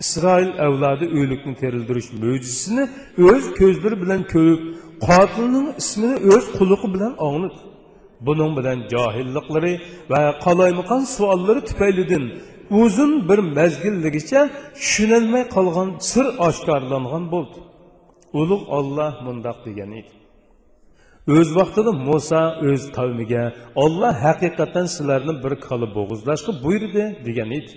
İsrail 0.00 0.48
evladı 0.48 1.04
ölükni 1.04 1.54
terildiriş 1.54 2.12
möcüsini 2.12 2.88
öz 3.16 3.52
közleri 3.54 4.02
bilen 4.02 4.24
köyüp, 4.24 4.60
katilinin 5.06 5.74
ismini 5.78 6.14
öz 6.14 6.52
kuluğu 6.52 6.94
bilen 6.94 7.14
anladı. 7.18 7.54
Bunun 8.20 8.56
bilen 8.56 8.88
cahillikleri 8.88 9.80
ve 10.10 10.38
kalaymıkan 10.44 11.00
sualları 11.00 11.64
tüpeylidin 11.64 12.32
uzun 12.70 13.28
bir 13.28 13.38
mazgilligicha 13.58 14.40
tushunilmay 14.78 15.44
qolgan 15.56 15.88
sir 16.10 16.26
oshkorlangan 16.46 17.24
bo'ldi. 17.34 17.58
Ulug' 18.40 18.64
olloh 18.78 19.12
mundoq 19.26 19.58
degan 19.66 19.90
edi. 20.00 20.12
O'z 21.36 21.48
vaqtida 21.58 21.92
muso 22.08 22.42
o'z 22.70 22.82
qavmiga 22.96 23.44
olloh 23.84 24.14
haqiqatan 24.26 24.86
sizlarni 24.94 25.34
bir 25.44 25.52
kala 25.66 25.86
bo'g'izlashga 25.96 26.52
buyurdi 26.64 27.04
degan 27.26 27.50
edi. 27.58 27.72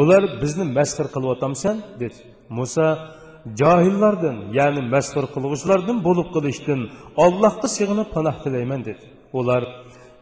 Ular 0.00 0.22
bizni 0.42 0.64
masxir 0.78 1.06
qilyotamsan 1.14 1.76
dedi. 2.02 2.18
Muso 2.58 2.88
johillardan 3.60 4.36
ya'ni 4.58 4.82
masxir 4.94 5.24
qilg'uchlardan 5.34 5.98
bo'lib 6.06 6.28
qilishdan 6.34 6.80
ollohga 7.24 7.68
sig'inib 7.76 8.08
panoh 8.16 8.36
tilayman 8.44 8.80
dedi. 8.88 9.04
Ular 9.38 9.62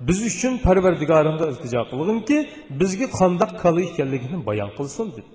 biz 0.08 0.18
uchun 0.30 0.54
parvardigorimga 0.66 1.46
iltijo 1.52 1.82
qilginki 1.90 2.38
bizga 2.80 3.06
qandoq 3.18 3.52
kala 3.62 3.80
ekanligini 3.88 4.38
bayon 4.48 4.70
qilsin 4.78 5.06
dedi. 5.16 5.30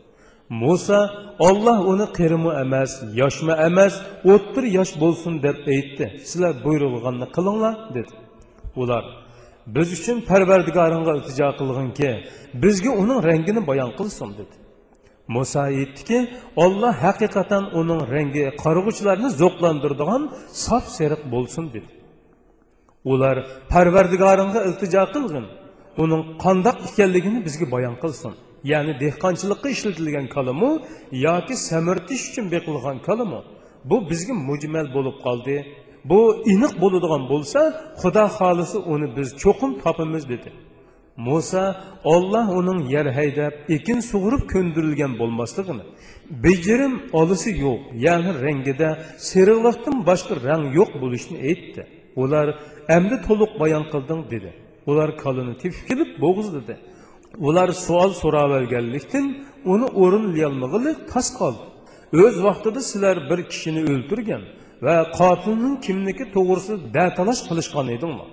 Muso 0.49 0.99
olloh 1.47 1.79
uni 1.91 2.07
qirimi 2.17 2.51
emas 2.63 2.91
yoshmi 3.21 3.53
emas 3.67 3.93
o'ttir 4.33 4.63
yosh 4.77 4.93
bo'lsin 5.03 5.33
deb 5.45 5.57
aytdi. 5.73 6.05
Sizlar 6.29 6.53
buyruqganni 6.65 7.27
qilinglar 7.35 7.75
dedi. 7.97 8.13
Ular 8.81 9.03
biz 9.75 9.87
uchun 9.97 10.17
parvardigoringga 10.29 11.11
iltijo 11.17 11.49
qilginki 11.59 12.09
bizga 12.63 12.91
uning 13.01 13.19
rangini 13.29 13.61
bayon 13.69 13.91
qilsin 13.99 14.29
dedi. 14.39 14.55
Muso 15.35 15.59
aytdiki 15.59 16.19
olloh 16.63 16.93
haqiqatan 17.05 17.63
uning 17.79 18.01
rangi 18.13 18.43
qarg'uvchilarni 18.63 19.29
zo'qlantiradigan 19.41 20.21
sof 20.65 20.85
seriq 20.97 21.21
bo'lsin 21.33 21.65
dedi. 21.75 21.89
Ular 23.11 23.37
parvardigoringga 23.71 24.61
iltijo 24.69 25.03
qilgin. 25.15 25.45
Uning 26.03 26.21
qandoq 26.43 26.77
ekanligini 26.89 27.39
bizga 27.47 27.65
bayon 27.75 27.95
qilsin. 28.03 28.33
Ya'ni 28.71 28.93
dehqonchilikqa 29.03 29.67
ishlatilgan 29.75 30.27
kalimu 30.35 30.71
yoki 31.27 31.55
samirtish 31.69 32.23
uchun 32.29 32.45
beqilgan 32.53 32.97
kalimu 33.07 33.39
bu 33.89 33.97
bizga 34.09 34.33
mujmal 34.49 34.87
bo'lib 34.95 35.17
qoldi. 35.25 35.55
Bu 36.09 36.19
iniq 36.53 36.73
bo'ladigan 36.83 37.23
bo'lsa 37.31 37.59
xudo 38.01 38.25
xohlasa 38.37 38.77
uni 38.93 39.07
biz 39.17 39.29
cho'qim 39.41 39.71
topamiz 39.83 40.23
dedi. 40.33 40.49
Muso 41.27 41.65
olloh 42.13 42.47
uning 42.59 42.79
yer 42.93 43.07
haydab 43.17 43.53
ekin 43.75 43.99
sug'urib 44.11 44.43
ko'ndirilgan 44.53 45.11
bo'lmasligini 45.21 45.83
bejirim 46.45 46.93
olisi 47.21 47.49
yo'q 47.65 47.81
ya'ni 48.05 48.31
rangida 48.45 48.89
seriliqdan 49.29 49.95
boshqa 50.09 50.33
rang 50.47 50.63
yo'q 50.77 50.91
bo'lishini 51.01 51.37
aytdi. 51.49 51.83
Ular 52.23 52.47
endi 52.97 53.15
to'liq 53.27 53.51
bayon 53.61 53.83
qilding 53.93 54.21
dedi. 54.33 54.51
Ular 54.89 55.09
kolini 55.23 55.53
tepib 55.61 55.83
kelib 55.89 56.09
bo'g'izladi 56.23 56.75
ular 57.47 57.69
savol 57.85 58.11
so'raverganlikdan 58.21 59.25
uni 59.73 59.87
o'rinlayolmag'ili 60.03 60.91
tas 61.11 61.27
qoldi. 61.39 61.63
O'z 62.23 62.35
vaqtida 62.47 62.81
sizlar 62.89 63.17
bir 63.29 63.39
kishini 63.51 63.81
o'ldirgan 63.91 64.43
va 64.85 64.95
qotilning 65.19 65.75
kimniki 65.85 66.25
to'g'risida 66.35 66.77
datalash 66.97 67.41
qilishgan 67.49 67.87
edinglar 67.95 68.29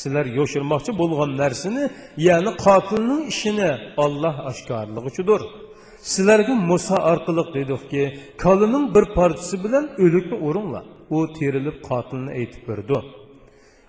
sizlar 0.00 0.26
yoshirmoqchi 0.38 0.92
bo'lgan 1.00 1.30
narsani 1.42 1.84
ya'ni 2.28 2.50
qotilning 2.66 3.22
ishini 3.32 3.70
olloh 4.04 4.34
oshkorlig'ichidir 4.50 5.40
sizlarga 6.12 6.54
muso 6.70 6.96
orqali 7.12 7.44
dedikki 7.56 8.02
kolining 8.42 8.84
bir 8.94 9.04
parchasi 9.18 9.56
bilan 9.64 9.84
o'likni 10.04 10.36
o'ringlar. 10.46 10.84
U 11.16 11.18
terilib 11.38 11.76
qotilni 11.88 12.30
aytib 12.40 12.62
berdi. 12.68 12.98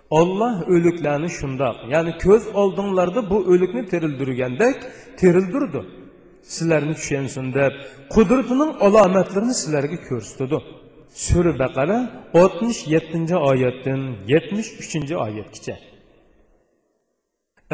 Olloh 0.10 0.56
o'liklarni 0.74 1.30
shundoq 1.40 1.78
ya'ni 1.94 2.12
ko'z 2.26 2.44
oldinglarda 2.62 3.22
bu 3.32 3.38
o'likni 3.52 3.84
terildirgandek 3.92 4.78
terildirdi. 5.22 5.82
Sizlarni 6.54 6.94
tushunsin 7.00 7.46
deb 7.60 7.74
qudratining 8.16 8.72
alomatlarini 8.86 9.56
sizlarga 9.62 9.98
ko'rsatdi. 10.10 10.58
Sura 11.26 11.52
baqara 11.64 11.98
oltmish 12.42 12.80
yettinchi 12.94 13.36
oyatdan 13.50 14.02
yetmish 14.34 14.70
uchinchi 14.82 15.16
oyatgacha. 15.26 15.76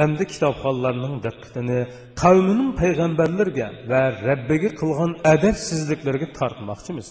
Endi 0.04 0.24
kitobxonlarning 0.32 1.16
diqqatini 1.26 1.80
qavmining 2.22 2.72
payg'ambarlarga 2.82 3.68
va 3.92 4.02
rabbiga 4.28 4.72
qilgan 4.80 5.12
adabsizliklarga 5.34 6.28
tortmoqchimiz. 6.40 7.08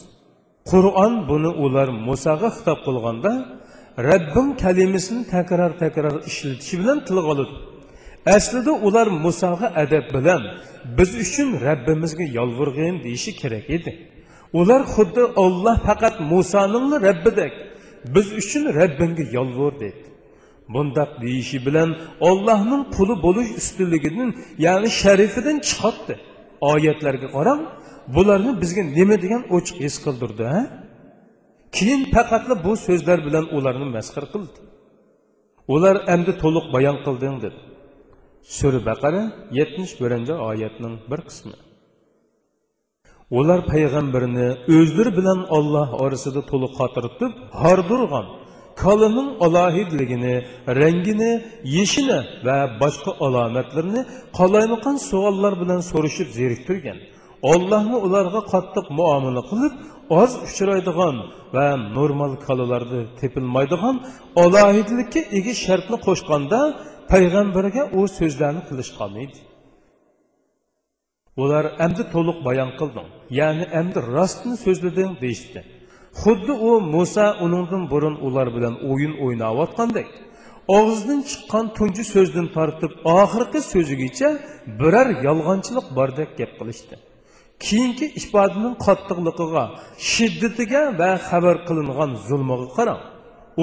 Qur'on 0.71 1.13
buni 1.31 1.51
ular 1.65 1.89
musoga 2.09 2.49
xitob 2.57 2.79
qilganda 2.87 3.33
rabbim 3.99 4.57
kalimasini 4.57 5.27
takror 5.35 5.79
takror 5.79 6.23
ishlatishi 6.27 6.79
bilan 6.81 7.05
tilga 7.05 7.29
oladi 7.33 7.55
aslida 8.27 8.73
ular 8.73 9.07
musoga 9.07 9.67
adab 9.83 10.07
bilan 10.15 10.43
biz 10.99 11.11
uchun 11.25 11.49
rabbimizga 11.61 12.25
yolvurg'in 12.39 13.05
deyishi 13.05 13.33
kerak 13.41 13.71
edi. 13.71 13.93
Ular 14.53 14.81
xuddi 14.95 15.23
olloh 15.45 15.77
faqat 15.87 16.21
musoning 16.33 16.87
rabbidek 17.07 17.53
biz 18.15 18.27
uchun 18.41 18.65
rabbimga 18.81 19.25
yolvur 19.37 19.73
dedi. 19.85 20.05
Bundoq 20.75 21.11
deyishi 21.23 21.67
bilan 21.67 21.91
ollohning 22.29 22.83
quli 22.97 23.15
bo'lish 23.27 23.51
ustunligidan 23.61 24.31
ya'ni 24.67 24.89
sharifidan 25.01 25.57
chiqatdi 25.69 26.15
oyatlarga 26.73 27.29
qarang 27.37 27.61
bularni 28.15 28.53
bizga 28.63 28.83
nima 28.99 29.17
degan 29.25 29.43
ochiq 29.57 29.77
his 29.85 29.97
qildirdi 30.05 30.45
ha? 30.55 30.61
Keyin 31.77 32.03
faqatla 32.15 32.55
bu 32.67 32.73
so'zlar 32.87 33.19
bilan 33.27 33.47
ularni 33.57 33.87
masxir 33.97 34.25
qildi. 34.33 34.59
Ular 35.75 35.97
endi 36.15 36.33
to'liq 36.43 36.67
bayon 36.75 36.97
qilding 37.07 37.37
dedi. 37.45 37.59
Sura 38.57 38.81
baqara 38.91 39.23
yetmish 39.59 39.93
birinchi 40.03 40.35
oyatning 40.51 40.95
bir 41.11 41.21
qismi. 41.29 41.57
Ular 43.39 43.61
payg'ambarni 43.73 44.49
o'zlari 44.77 45.13
bilan 45.19 45.41
olloh 45.57 45.89
orasida 46.05 46.41
to'liq 46.51 46.73
xotirtib 46.81 47.33
hordirgan 47.63 48.27
kolining 48.83 49.29
alohidligini 49.47 50.35
rangini 50.81 51.33
yeshini 51.77 52.19
va 52.47 52.59
boshqa 52.83 53.13
alomatlarini 53.27 54.01
qolaymaqon 54.39 54.97
savollar 55.11 55.53
bilan 55.63 55.81
so'rashib 55.91 56.29
zeriktirgan. 56.39 56.99
Ollohni 57.53 57.97
ularga 58.07 58.41
qattiq 58.53 58.87
muomala 58.99 59.43
qilib 59.51 59.73
oz 60.21 60.33
uchraydigan 60.47 61.17
va 61.55 61.67
normal 61.99 62.33
kalalarda 62.47 63.01
tepilmaydigan 63.21 63.97
olohidlikka 64.43 65.21
ega 65.39 65.53
shartni 65.65 65.97
qo'shganda 66.07 66.61
payg'ambarga 67.13 67.83
u 67.99 68.01
so'zlarni 68.19 68.63
qilishgan 68.69 69.13
edi. 69.25 69.41
Ular 71.43 71.65
endi 71.85 72.03
to'liq 72.15 72.39
bayon 72.49 72.71
qilding 72.79 73.09
ya'ni 73.41 73.65
endi 73.81 73.99
rostni 74.17 74.55
so'zlading 74.65 75.13
deyishdi. 75.23 75.61
Xuddi 76.23 76.53
u 76.69 76.71
muso 76.95 77.27
uningdan 77.45 77.83
burun 77.93 78.17
ular 78.27 78.49
bilan 78.57 78.75
o'yin 78.91 79.13
o'ynayotgandek 79.25 80.09
og'zidan 80.79 81.21
chiqqan 81.31 81.67
tunji 81.77 82.05
so'zdan 82.15 82.47
tortib 82.57 82.93
oxirgi 83.21 83.61
so'zigacha 83.73 84.29
biror 84.81 85.09
yolg'onchilik 85.27 85.87
bordek 85.99 86.31
gap 86.41 86.53
qilishdi. 86.61 86.97
Keyingi 87.67 88.07
ifodaning 88.21 88.77
qattiqligiga 88.87 89.65
shiddatiga 90.13 90.83
va 91.01 91.11
xabar 91.29 91.57
qilingan 91.69 92.11
zulmiga 92.29 92.69
qarang. 92.79 93.03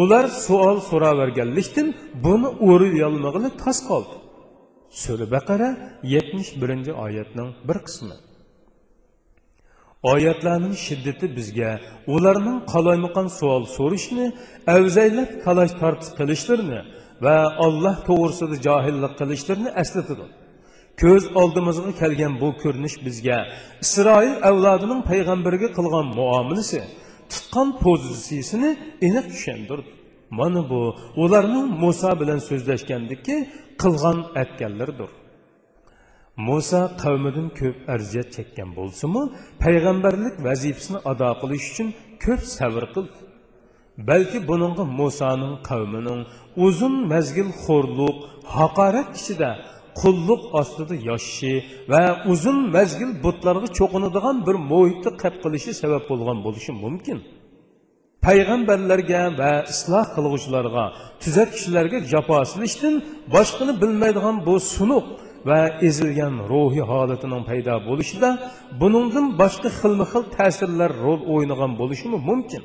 Ular 0.01 0.25
savol 0.45 0.77
so'raverganlikdan 0.89 1.87
buni 2.25 2.49
o'riyolmag'ili 2.69 3.49
tas 3.63 3.79
qoldi. 3.89 4.15
Sura 5.01 5.25
baqara 5.35 5.69
yetmish 6.13 6.51
birinchi 6.61 6.91
oyatning 7.05 7.49
bir 7.67 7.77
qismi. 7.87 8.15
Oyatlarning 10.13 10.75
shiddati 10.85 11.25
bizga 11.37 11.71
ularning 12.15 12.59
qalaymaqon 12.73 13.27
savol 13.39 13.63
so'rashni 13.77 14.25
avzaylab 14.75 15.29
talash 15.45 15.73
tortish 15.81 16.11
qilishlarini 16.19 16.81
va 17.25 17.37
alloh 17.65 17.95
to'g'risida 18.07 18.55
johillik 18.67 19.13
qilishlarini 19.19 19.71
eslatadi. 19.81 20.25
Ko'z 21.01 21.23
oldimizga 21.41 21.91
kelgan 22.01 22.33
bu 22.41 22.49
ko'rinish 22.63 22.97
bizga 23.05 23.37
isroil 23.85 24.35
avlodining 24.49 25.01
payg'ambarga 25.11 25.69
qilgan 25.77 26.07
muomalasi 26.19 26.79
tutgan 27.31 27.69
pozitsiyasini 27.83 28.69
aniq 29.07 29.25
tushundirdi 29.33 29.89
mana 30.39 30.61
bu 30.71 30.81
ularning 31.23 31.67
muso 31.83 32.11
bilan 32.21 32.39
so'zlashgandiki 32.49 33.35
qilgan 33.81 34.17
aytganlaridir 34.41 35.11
muso 36.47 36.81
qavmidan 37.03 37.47
ko'p 37.59 37.77
arziyat 37.93 38.29
chekkan 38.37 38.69
bo'lsimi 38.77 39.23
payg'ambarlik 39.63 40.35
vazifasini 40.47 40.99
ado 41.11 41.29
qilish 41.41 41.65
uchun 41.71 41.87
ko'p 42.25 42.41
sabr 42.57 42.83
qildi. 42.95 43.17
Balki 44.09 44.39
buningga 44.49 44.83
musoning 45.01 45.55
qavmining 45.69 46.21
uzun 46.65 46.95
mazgil 47.13 47.49
xo'rliq 47.63 48.17
haqorat 48.55 49.09
ichida 49.19 49.51
qulluq 49.99 50.41
ostida 50.59 50.95
yashashi 51.09 51.53
va 51.91 52.03
uzun 52.31 52.57
mazgil 52.75 53.11
butlarga 53.25 53.67
cho'qinadigan 53.77 54.35
bir 54.47 54.55
muhitni 54.71 55.11
qab 55.21 55.33
qilishi 55.43 55.71
sabab 55.81 56.03
bo'lgan 56.11 56.37
bo'lishi 56.45 56.71
mumkin. 56.83 57.17
Payg'ambarlarga 58.25 59.21
va 59.41 59.51
isloh 59.73 60.05
qilg'uvchilarga 60.15 60.85
tuzatkichilarga 61.23 61.97
jafo 62.11 62.37
silishdan 62.51 62.95
boshqani 63.35 63.73
bilmaydigan 63.81 64.35
bu 64.47 64.55
sunuq 64.75 65.05
va 65.49 65.61
ezilgan 65.87 66.33
ruhiy 66.51 66.83
holatining 66.91 67.43
paydo 67.49 67.75
bo'lishida 67.89 68.29
buningdan 68.81 69.25
boshqa 69.41 69.69
xilma 69.79 70.05
xil 70.11 70.23
ta'sirlar 70.37 70.91
rol 71.05 71.21
o'ynagan 71.33 71.71
bo'lishi 71.81 72.07
mumkin? 72.29 72.63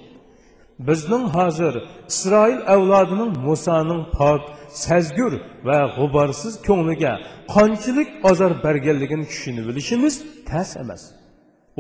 Bizning 0.88 1.24
hozir 1.36 1.74
isroil 2.12 2.60
avlodining 2.74 3.30
musoning 3.46 4.02
pok 4.18 4.42
sazgur 4.84 5.32
va 5.68 5.78
g'uborsiz 5.96 6.54
ko'ngliga 6.68 7.12
qanchalik 7.54 8.08
ozor 8.30 8.52
berganligini 8.64 9.26
tushunib 9.32 9.64
bilishimiz 9.68 10.14
tas 10.48 10.70
emas. 10.82 11.02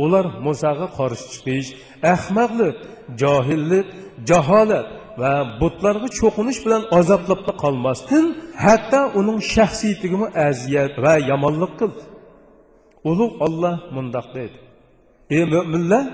Ular 0.04 0.26
musoga 0.46 0.86
qarshi 0.98 1.26
chiqish 1.32 1.68
ahmoqlik 2.14 2.76
johillik 3.22 3.86
jaholat 4.30 4.88
va 5.20 5.32
butlarga 5.60 6.08
cho'qinish 6.18 6.60
bilan 6.64 6.82
azoblab 6.98 7.40
qolmasdan 7.62 8.24
hatto 8.64 9.00
uning 9.20 9.38
shaxsiyatiga 9.54 10.26
aziyat 10.48 10.94
va 11.04 11.14
yomonlik 11.30 11.72
qildi 11.80 12.02
ulug' 13.10 13.34
olloh 13.46 13.76
mundoq 13.96 14.26
dedi 14.38 14.56
ey 15.36 15.44
mo'minlar 15.54 16.04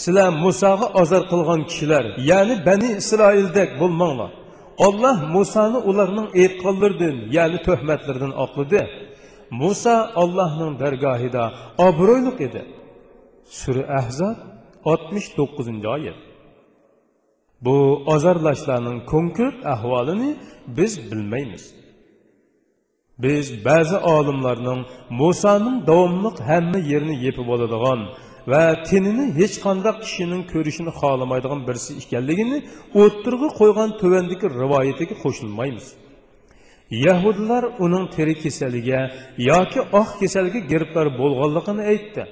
sizlar 0.00 0.30
musoga 0.44 0.86
ozor 1.02 1.22
qilgan 1.32 1.60
kishilar 1.70 2.04
ya'ni 2.30 2.54
bani 2.68 2.88
isroildek 3.00 3.70
bo'lmanglar. 3.80 4.30
Allah 4.78 5.28
Musani 5.34 5.76
ularının 5.76 6.28
eytqallardan, 6.34 7.16
yəni 7.36 7.58
töhmətlərdən 7.66 8.32
aqlıdı. 8.44 8.82
Musa 9.50 10.12
Allah'ın 10.14 10.78
dərgahida 10.82 11.44
abroyluq 11.78 12.40
edi. 12.46 12.62
Sürü 13.44 13.82
Əhzab 14.00 14.38
69-cu 14.84 15.88
ayət. 15.96 16.18
Bu 17.60 18.02
azarlaşlarının 18.14 19.04
konkret 19.06 19.62
əhvalını 19.74 20.34
biz 20.66 20.98
bilməyimiz. 21.10 21.64
Biz 23.18 23.52
bəzi 23.66 23.98
alimlərinin 24.14 24.86
Musa'nın 25.20 25.82
davamlıq 25.86 26.40
həmmə 26.48 26.80
yerini 26.90 27.16
yepib 27.24 27.48
oladigan 27.54 28.08
va 28.50 28.82
tenini 28.88 29.24
hech 29.40 29.56
qanday 29.64 29.94
kishining 30.04 30.42
ko'rishini 30.52 30.92
xohlamaydigan 31.00 31.60
birisi 31.68 31.90
ekanligini 32.02 32.58
o'ttirg'i 33.02 33.48
qo'ygan 33.60 33.90
tuvandagi 34.00 34.46
rivoyatiga 34.62 35.14
qo'shilmaymiz 35.24 35.86
yahudilar 37.06 37.64
uning 37.84 38.04
teri 38.16 38.34
kasaliga 38.44 39.00
yoki 39.50 39.80
oq 40.00 40.10
kasalga 40.20 40.60
giribdor 40.70 41.06
bo'lganligini 41.20 41.82
aytdi 41.92 42.22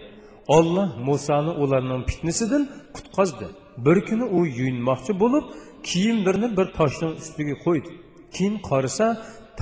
olloh 0.56 0.88
musoni 1.08 1.52
ularning 1.62 2.02
fitnasidan 2.10 2.62
qutqazdi 2.96 3.46
bir 3.86 3.98
kuni 4.08 4.26
u 4.36 4.38
yuyinmoqchi 4.58 5.12
bo'lib 5.22 5.44
kiyimlarini 5.88 6.48
bir 6.58 6.66
toshning 6.78 7.12
ustiga 7.22 7.54
qo'ydi 7.64 7.90
keyin 8.36 8.56
qarasa 8.68 9.06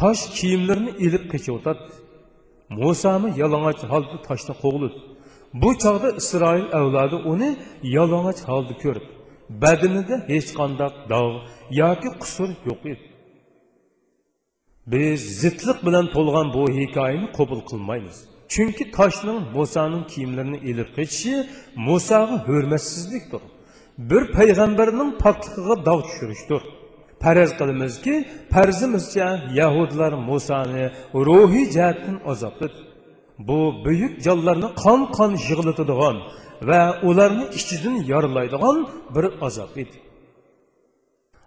tosh 0.01 0.23
kiyimlarini 0.39 0.93
ilib 1.07 1.25
qechiyotadi 1.33 1.83
musoni 2.83 3.29
yalang'och 3.43 3.83
holda 3.93 4.17
toshni 4.29 4.55
qo'g'ladi 4.63 4.99
Bu 5.55 5.79
çağda 5.79 6.11
İsrail 6.11 6.65
evladı 6.65 7.17
onu 7.17 7.57
yalanaç 7.83 8.41
halda 8.41 8.73
görüp, 8.83 9.07
bedeninde 9.51 10.25
hiç 10.29 10.55
kandak 10.55 10.93
dağ, 11.11 11.31
ya 11.71 12.01
ki 12.01 12.09
kusur 12.21 12.49
yok 12.49 12.87
idi. 12.87 12.99
Biz 14.87 15.41
zıtlık 15.41 15.87
bilen 15.87 16.07
tolgan 16.07 16.53
bu 16.55 16.71
hikayeni 16.71 17.33
kabul 17.33 17.61
kılmayız. 17.61 18.25
Çünkü 18.49 18.91
taşının 18.91 19.43
Musa'nın 19.55 20.05
kiyimlerini 20.05 20.57
ilip 20.57 20.97
geçişi 20.97 21.47
Musa'ya 21.77 22.47
hürmetsizliktir. 22.49 23.41
Bir 23.99 24.33
peygamberinin 24.33 25.19
patlığına 25.19 25.87
dağ 25.87 26.05
düşürüştür. 26.05 26.63
Perez 27.21 27.57
kılımız 27.57 28.03
ki, 28.03 28.29
perzimizce 28.51 29.41
Yahudiler 29.55 30.13
Musa'nı 30.13 30.93
ruhi 31.15 31.71
cihetten 31.71 32.21
azaplıdır. 32.27 32.88
bu 33.39 33.85
büyük 33.85 34.23
canlarını 34.23 34.75
kan 34.75 35.13
kan 35.13 35.37
yığılıtıdığan 35.51 36.17
ve 36.63 36.91
onlarını 36.91 37.51
işçidin 37.55 38.05
yarılaydıgan 38.05 38.89
bir 39.15 39.27
azap 39.41 39.79
idi. 39.79 39.99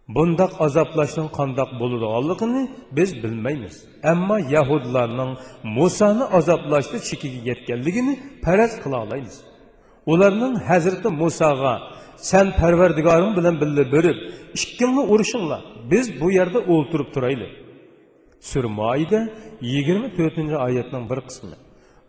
Bundaq 0.08 0.52
azaplaşın 0.60 1.28
qandaq 1.28 1.80
boludığanlığını 1.80 2.70
biz 2.92 3.24
bilmeymiz. 3.24 3.86
Amma 4.04 4.40
Yahudlarning 4.40 5.38
Musani 5.64 6.24
azaplashda 6.24 7.00
chekiga 7.00 7.50
yetganligini 7.50 8.20
faraz 8.46 8.84
qila 8.84 9.04
olamiz. 9.04 9.42
Ularning 10.06 10.62
Hazrati 10.62 11.10
Musoga 11.10 11.80
sen 12.16 12.52
Parvardigoring 12.60 13.38
bilan 13.38 13.62
birga 13.62 13.92
berib, 13.92 14.18
ikkingni 14.54 15.00
urishinglar. 15.00 15.62
Biz 15.92 16.22
bu 16.22 16.32
yerda 16.32 16.60
o'ltirib 16.60 17.14
turaylik. 17.14 17.52
Surmoida 18.40 19.30
24-oyatning 19.62 21.10
bir 21.10 21.20
qismi. 21.28 21.56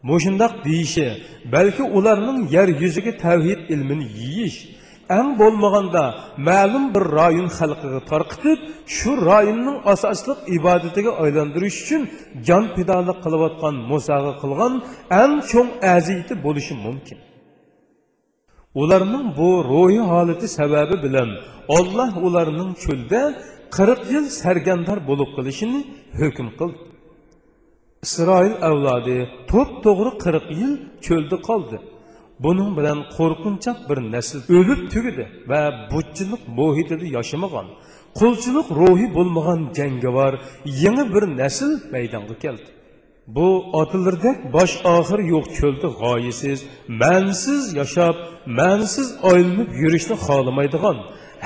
Мұшындақ 0.03 0.63
дейіші, 0.65 1.05
бәлкі 1.51 1.85
оларның 1.87 2.49
ер 2.51 2.73
yüzігі 2.75 3.13
тәвхид 3.21 3.69
ilmini 3.71 4.09
yiyish 4.11 4.57
әм 5.13 5.35
болмағанда 5.39 6.03
мәлім 6.49 6.89
bir 6.95 7.05
район 7.17 7.49
халқыға 7.53 8.01
тарқытып, 8.09 8.65
шу 8.87 9.15
районның 9.19 9.83
асаслық 9.93 10.49
ибадетіге 10.57 11.15
айландырыш 11.25 11.79
үшін 11.85 12.07
жан 12.49 12.71
пидалық 12.77 13.23
қылып 13.25 13.45
атқан 13.49 13.81
Мұсаға 13.91 14.37
қылған 14.43 14.81
әм 15.23 15.41
чоң 15.51 15.75
әзейті 15.95 16.39
болушы 16.43 16.75
мүмкін. 16.79 17.21
Оларның 18.75 19.35
bu 19.37 19.49
ruhi 19.69 19.99
haleti 20.13 20.49
sebebi 20.49 21.03
bilen 21.03 21.37
Allah 21.69 22.15
onlarının 22.23 22.75
çölde 22.75 23.35
40 23.71 24.11
yıl 24.11 24.25
sergendar 24.25 25.07
bulup 25.07 25.37
kılışını 25.37 25.85
hüküm 26.15 26.57
kıldı. 26.57 26.92
Isroil 28.07 28.55
avlodi 28.69 29.19
to'p 29.51 29.71
to'g'ri 29.85 30.13
qirq 30.25 30.47
yil 30.61 30.73
cho'lda 31.07 31.37
qoldi. 31.49 31.77
Buning 32.45 32.71
bilan 32.79 32.99
qo'rqinchoq 33.17 33.79
bir 33.89 33.99
nasl 34.15 34.39
o'lib 34.59 34.81
tugidi 34.93 35.25
va 35.51 35.63
butchilik 35.93 36.43
muhitida 36.59 37.07
yashamagan 37.19 37.67
qulchilik 38.19 38.69
ruhi 38.81 39.07
bo'lmagan 39.17 39.61
jangovar 39.79 40.33
yangi 40.83 41.05
bir 41.15 41.25
nasl 41.41 41.71
maydonga 41.95 42.37
keldi. 42.45 42.69
Bu 43.37 43.49
otilardek 43.81 44.37
bosh 44.57 44.75
oxir 44.97 45.21
yo'q 45.33 45.47
cho'lda 45.59 45.89
g'oyisiz 46.03 46.59
mansiz 47.03 47.63
yashab 47.81 48.17
mansiz 48.61 49.09
oylinib 49.31 49.71
yurishni 49.83 50.17
xohlamaydigan 50.27 50.97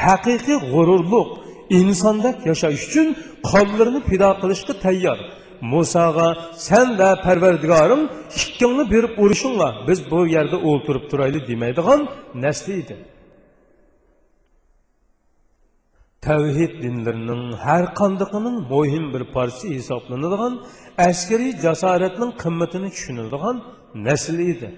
haqiqiy 0.06 0.58
g'ururliq 0.72 1.28
insondak 1.80 2.36
yashash 2.50 2.76
uchun 2.86 3.06
qonlarini 3.50 4.00
pido 4.10 4.30
qilishga 4.40 4.74
tayyor 4.86 5.20
Musağa 5.60 6.28
sən 6.66 6.94
və 7.00 7.10
Pərverdigarın 7.24 8.08
ikkini 8.36 8.90
bir 8.90 9.04
uruşunla 9.18 9.68
biz 9.88 10.10
bu 10.10 10.26
yerdə 10.26 10.56
o'ltirib 10.70 11.10
turaylı 11.10 11.42
deməydigan 11.48 12.08
nəsli 12.44 12.80
idi. 12.82 12.96
Təvhid 16.26 16.80
dinlərinin 16.82 17.52
hər 17.66 17.92
qandığının 17.94 18.56
mühim 18.70 19.12
bir 19.14 19.24
parçası 19.34 19.68
hesablanılan 19.74 20.56
əskeri 21.08 21.52
cəsarətin 21.64 22.32
qımmətini 22.42 22.90
düşünülən 22.96 23.62
nəsli 24.06 24.48
idi. 24.54 24.70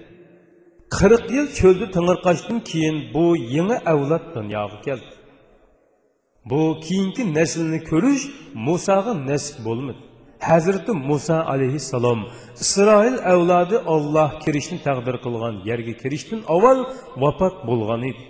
40 0.89 1.31
yıl 1.31 1.47
çöldə 1.59 1.91
tınırqaçdan 1.91 2.59
keyin 2.59 3.13
bu 3.13 3.37
yeni 3.37 3.77
əvlad 3.93 4.35
dünyaya 4.35 4.81
gəldi. 4.85 5.13
Bu 6.45 6.79
keyingi 6.81 7.23
nəslini 7.37 7.79
görüş 7.89 8.21
Musağa 8.53 9.13
nəsib 9.29 9.67
olmadı. 9.69 10.08
Həzrəti 10.39 10.93
Musa 11.09 11.43
alayhissalam 11.53 12.19
İsrail 12.59 13.17
əvladı 13.33 13.81
Allah 13.93 14.39
kirişini 14.43 14.79
təqdir 14.87 15.17
qılğan 15.25 15.55
yerə 15.67 15.95
kirişdən 16.01 16.45
avval 16.47 16.79
vafat 17.23 17.67
bolğan 17.67 18.03
idi. 18.11 18.23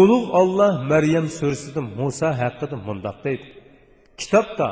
Uluq 0.00 0.24
Allah 0.40 0.72
Məryəm 0.90 1.28
surəsində 1.38 1.82
Musa 1.98 2.30
haqqında 2.40 2.76
mündəq 2.88 3.18
deyildi. 3.24 3.50
Kitabda, 4.20 4.68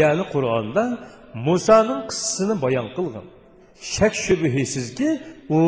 yəni 0.00 0.24
Quranda 0.32 0.84
Musa'nın 1.46 2.00
qıssasını 2.08 2.62
bayan 2.62 2.88
qılğan. 2.96 3.26
Şək 3.94 4.14
şübhəsiz 4.26 4.86
ki, 4.98 5.08
o 5.58 5.60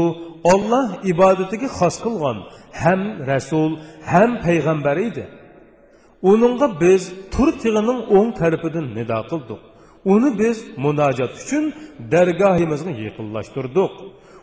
Allah 0.53 0.87
ibadətinə 1.13 1.69
xas 1.79 1.97
qılğan 2.05 2.39
həm 2.83 3.01
rəsul, 3.31 3.73
həm 4.13 4.41
peyğəmbər 4.47 4.99
idi. 5.09 5.25
Onunğa 6.23 6.81
biz 6.81 7.13
Tur 7.33 7.53
tığının 7.63 7.99
10 8.21 8.31
tərəfindən 8.41 8.87
nida 8.99 9.23
qıldıq. 9.31 9.61
Onu 10.05 10.39
biz 10.39 10.65
munajat 10.77 11.43
üçün 11.43 11.75
dərgahimizni 12.11 13.05
yıqınlaşdırdıq. 13.05 13.91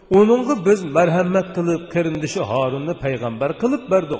Onunla 0.09 0.65
biz 0.65 0.83
merhamet 0.83 1.53
kılıp 1.53 1.91
kerindishi 1.91 2.39
Harun'u 2.39 2.99
peygamber 2.99 3.59
kılıp 3.59 3.91
verdik. 3.91 4.19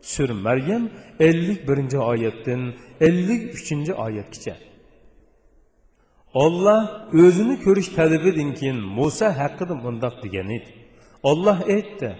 Sür 0.00 0.30
Meryem 0.30 0.90
51. 1.20 2.10
ayetten 2.10 2.74
53. 3.00 3.72
ayetkice. 3.96 4.56
Allah 6.34 7.08
özünü 7.12 7.60
körüş 7.60 7.88
tələb 7.88 8.28
edinkin 8.28 8.76
Musa 8.76 9.38
haqqında 9.38 9.74
mındaq 9.74 10.22
degan 10.22 10.50
idi. 10.50 10.74
Allah 11.24 11.58
aytdi: 11.68 12.16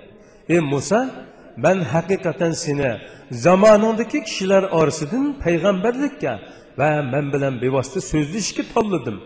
"Ey 0.49 0.61
Musa, 0.61 1.11
ben 1.57 1.79
hakikaten 1.81 2.51
seni 2.51 2.99
zamanındaki 3.31 4.23
kişiler 4.25 4.63
arasından 4.63 5.39
peygamberlikka 5.39 6.41
və 6.79 6.91
mən 7.13 7.33
bilən 7.35 7.59
bevasitə 7.63 8.01
sözlü 8.13 8.39
işki 8.45 8.65
tanladım. 8.73 9.19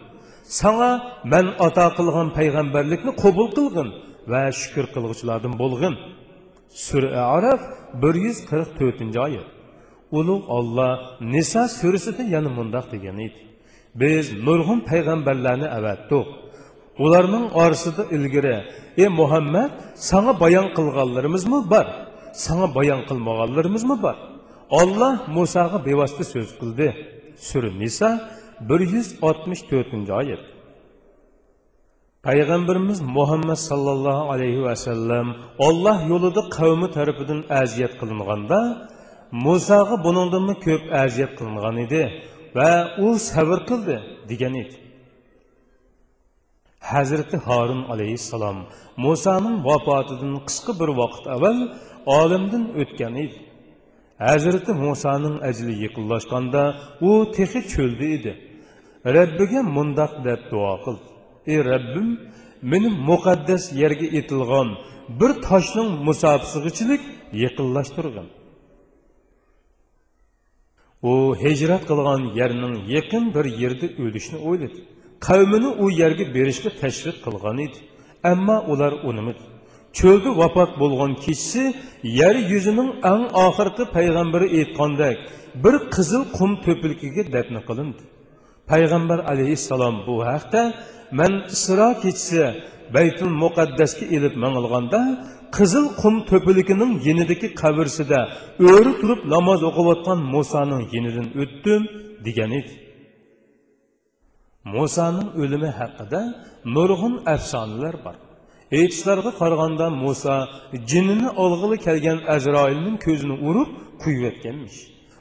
Sana 0.60 0.90
mən 1.32 1.54
ata 1.66 1.86
qılğan 1.96 2.32
peyğəmbərlikni 2.38 3.12
qəbul 3.22 3.48
qılğın 3.56 3.90
və 4.32 4.42
şükür 4.60 4.86
qılğıçlardan 4.94 5.58
bolğın. 5.58 5.96
Sürə 6.86 7.12
Araf 7.36 7.62
144-cü 8.02 9.18
ayət. 9.26 9.48
Ulug 10.12 10.48
Allah 10.48 11.18
Nisa 11.20 11.64
surəsində 11.78 12.24
yana 12.34 12.50
mundaq 12.58 12.90
degan 12.92 13.18
idi. 13.26 13.40
Biz 13.94 14.32
nurg'un 14.46 14.80
payg'ambarlarni 14.90 15.68
avatdiq. 15.78 16.26
Ularning 16.98 17.46
orasida 17.56 18.04
ilgari 18.16 18.56
ey 18.96 19.08
Muhammad 19.08 19.70
sana 19.94 20.40
bayan 20.40 20.40
bayon 20.40 20.66
qilganlarimizmi 20.76 21.60
bor? 21.72 21.86
Sana 22.32 22.74
bayon 22.74 23.00
qilmaganlarimizmi 23.08 23.96
bor? 24.04 24.16
Alloh 24.80 25.14
Musoga 25.36 25.78
bevosita 25.86 26.24
so'z 26.32 26.50
qildi. 26.60 26.88
Sura 27.48 27.70
niso 27.82 28.10
bir 28.68 28.80
yuz 28.94 29.08
oltmish 29.28 29.62
to'rtinchi 29.70 30.12
oyat. 30.20 30.42
Payg'ambarimiz 32.26 33.00
muhammad 33.18 33.60
sallallohu 33.70 34.24
alayhi 34.32 34.62
vasallam 34.68 35.26
olloh 35.66 35.98
yo'lida 36.12 36.42
qavmi 36.56 36.88
tarafidan 36.96 37.40
aziyat 37.62 37.94
qilinganda 38.00 38.58
musoga 39.46 39.96
buningdanmi 40.06 40.54
ko'p 40.66 40.82
aziyat 41.04 41.32
qilingan 41.38 41.76
edi 41.84 42.02
va 42.56 42.70
u 43.04 43.06
sabr 43.30 43.58
qildi 43.70 43.96
degan 44.30 44.54
edi. 44.62 44.76
Hazrati 46.92 47.36
horun 47.46 47.82
alayhissalom 47.92 48.58
musoning 49.04 49.56
vafotidan 49.68 50.34
qisqa 50.48 50.72
bir 50.80 50.90
vaqt 51.00 51.24
avval 51.34 51.58
olamdan 52.18 52.64
o'tgan 52.80 53.14
edi. 53.24 53.38
Әзіреті 54.22 54.74
Мұсаның 54.78 55.40
әзілі 55.42 55.74
екілашқанда, 55.88 56.62
о 57.02 57.24
текі 57.34 57.62
чөлді 57.66 58.10
еді. 58.16 58.34
Рәббіге 59.02 59.64
мұндақ 59.66 60.20
дәп 60.22 60.44
дуа 60.50 60.76
қылды. 60.84 61.08
Ей 61.50 61.62
Рәббім, 61.66 62.12
менің 62.62 63.00
мұқаддас 63.08 63.72
ерге 63.74 64.06
етілған 64.20 64.76
бір 65.18 65.34
таштың 65.42 65.96
мұсапсығы 66.06 66.70
үшілік 66.70 67.08
екілаштырған. 67.48 68.28
О, 71.02 71.34
хейжірат 71.34 71.88
қылған 71.88 72.28
ерінің 72.38 72.76
екін 72.94 73.32
бір 73.34 73.48
ерді 73.50 73.90
өлішіні 73.98 74.38
ойлады. 74.38 74.84
Қауміні 75.18 75.74
о 75.82 75.90
ерге 75.90 76.28
берішкі 76.30 76.70
тәшрік 76.78 77.24
қылған 77.24 77.64
еді. 77.64 77.82
Әмма 78.22 78.60
олар 78.70 79.00
онымыды 79.02 79.51
cho'lda 79.98 80.30
vafot 80.40 80.70
bo'lgan 80.82 81.12
kishisi 81.24 81.64
yer 82.20 82.36
yuzining 82.52 82.90
eng 83.12 83.24
oxirgi 83.46 83.84
payg'ambari 83.96 84.46
aytgandek 84.58 85.16
bir 85.64 85.74
qizil 85.94 86.22
qum 86.36 86.50
to'pilkiga 86.64 87.22
dafn 87.34 87.56
qilindi. 87.68 88.02
Payg'ambar 88.70 89.18
alayhissalom 89.32 89.96
bu 90.06 90.14
haqda 90.30 90.62
man 91.18 91.32
isro 91.54 91.88
kechasi 92.02 92.44
baytul 92.96 93.32
muqaddasga 93.42 94.04
ilib 94.16 94.34
mangilganda 94.44 95.00
qizil 95.56 95.86
qum 96.00 96.14
to'pilikining 96.30 96.92
yinidagi 97.06 97.48
qabrsida 97.62 98.20
o'ri 98.72 98.92
turib 99.00 99.20
namoz 99.34 99.60
o'qiyotgan 99.68 100.18
musoning 100.34 100.84
yinidan 100.94 101.28
o'tdim 101.42 101.82
degan 102.26 102.50
edi. 102.60 102.72
Musoning 104.74 105.28
o'limi 105.42 105.70
haqida 105.80 106.20
nurg'un 106.74 107.14
afsonalar 107.34 107.96
bor. 108.06 108.16
Aytishlariga 108.78 109.32
qaraganda 109.40 109.86
muso 110.04 110.34
jinnini 110.90 111.30
olg'ili 111.44 111.76
kelgan 111.86 112.18
azroilning 112.34 112.96
ko'zini 113.06 113.36
urib 113.48 113.70
quyayotganmish 114.02 114.78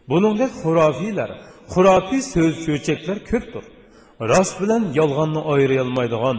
buningdek 0.10 0.52
xurofiylar 0.62 1.30
xurofiy 1.74 2.22
so'z 2.34 2.54
cho'chaklar 2.66 3.18
ko'pdir. 3.32 3.64
Rost 4.32 4.56
bilan 4.62 4.84
yolg'onni 5.00 5.42
ayirolmaydigan 5.54 6.38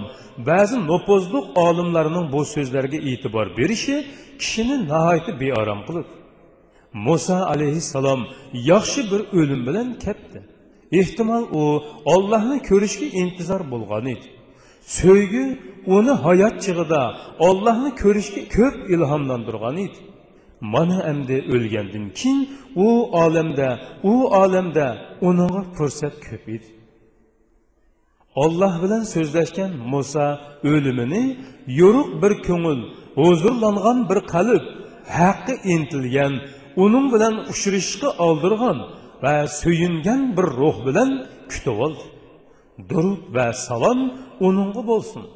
ba'zi 0.51 0.77
nopozliq 0.91 1.47
olimlarning 1.67 2.27
bu 2.35 2.41
so'zlarga 2.55 2.99
e'tibor 3.11 3.47
berishi 3.59 3.97
kishini 4.41 4.77
nihoyatda 4.91 5.33
beorom 5.43 5.81
qiladi 5.87 6.13
muso 7.07 7.39
alayhissalom 7.53 8.21
yaxshi 8.73 9.01
bir 9.11 9.21
o'lim 9.39 9.61
bilan 9.69 9.89
ketdi. 10.05 10.39
Ehtimol 11.01 11.45
u 11.61 11.63
ollohni 12.15 12.59
ko'rishga 12.69 13.07
intizor 13.23 13.63
bo'lgan 13.73 14.05
edi. 14.15 14.27
So'ygi 14.99 15.45
uni 15.97 16.15
hayot 16.25 16.57
chig'ida 16.65 17.03
ollohni 17.49 17.91
ko'rishga 18.03 18.43
ko'p 18.57 18.77
ilhomlantirgan 18.95 19.77
edi. 19.87 19.99
Mana 20.75 20.99
endi 21.11 21.37
o'lgandan 21.55 22.07
keyin 22.19 22.39
u 22.87 22.89
olamda 23.25 23.69
u 24.13 24.15
olamda 24.43 24.87
uningga 25.29 25.63
fursat 25.77 26.15
ko'p 26.29 26.45
edi. 26.57 26.69
Olloh 28.45 28.75
bilan 28.83 29.03
so'zlashgan 29.15 29.73
muso 29.93 30.27
o'limini 30.73 31.25
yo'ruq 31.81 32.11
bir 32.23 32.33
ko'ngil 32.49 32.81
huzurlangan 33.21 33.99
bir 34.11 34.19
qalb 34.35 34.65
haqqi 35.19 35.55
intilgan 35.75 36.33
uning 36.85 37.07
bilan 37.15 37.35
uchrashishga 37.53 38.11
oldirgan 38.27 38.79
va 39.23 39.35
suyungan 39.61 40.21
bir 40.37 40.47
ruh 40.61 40.77
bilan 40.87 41.11
kutib 41.51 41.77
oldi. 41.85 42.05
durub 42.79 43.29
və 43.35 43.53
salam 43.53 44.11
onunla 44.41 44.87
bolsun. 44.87 45.27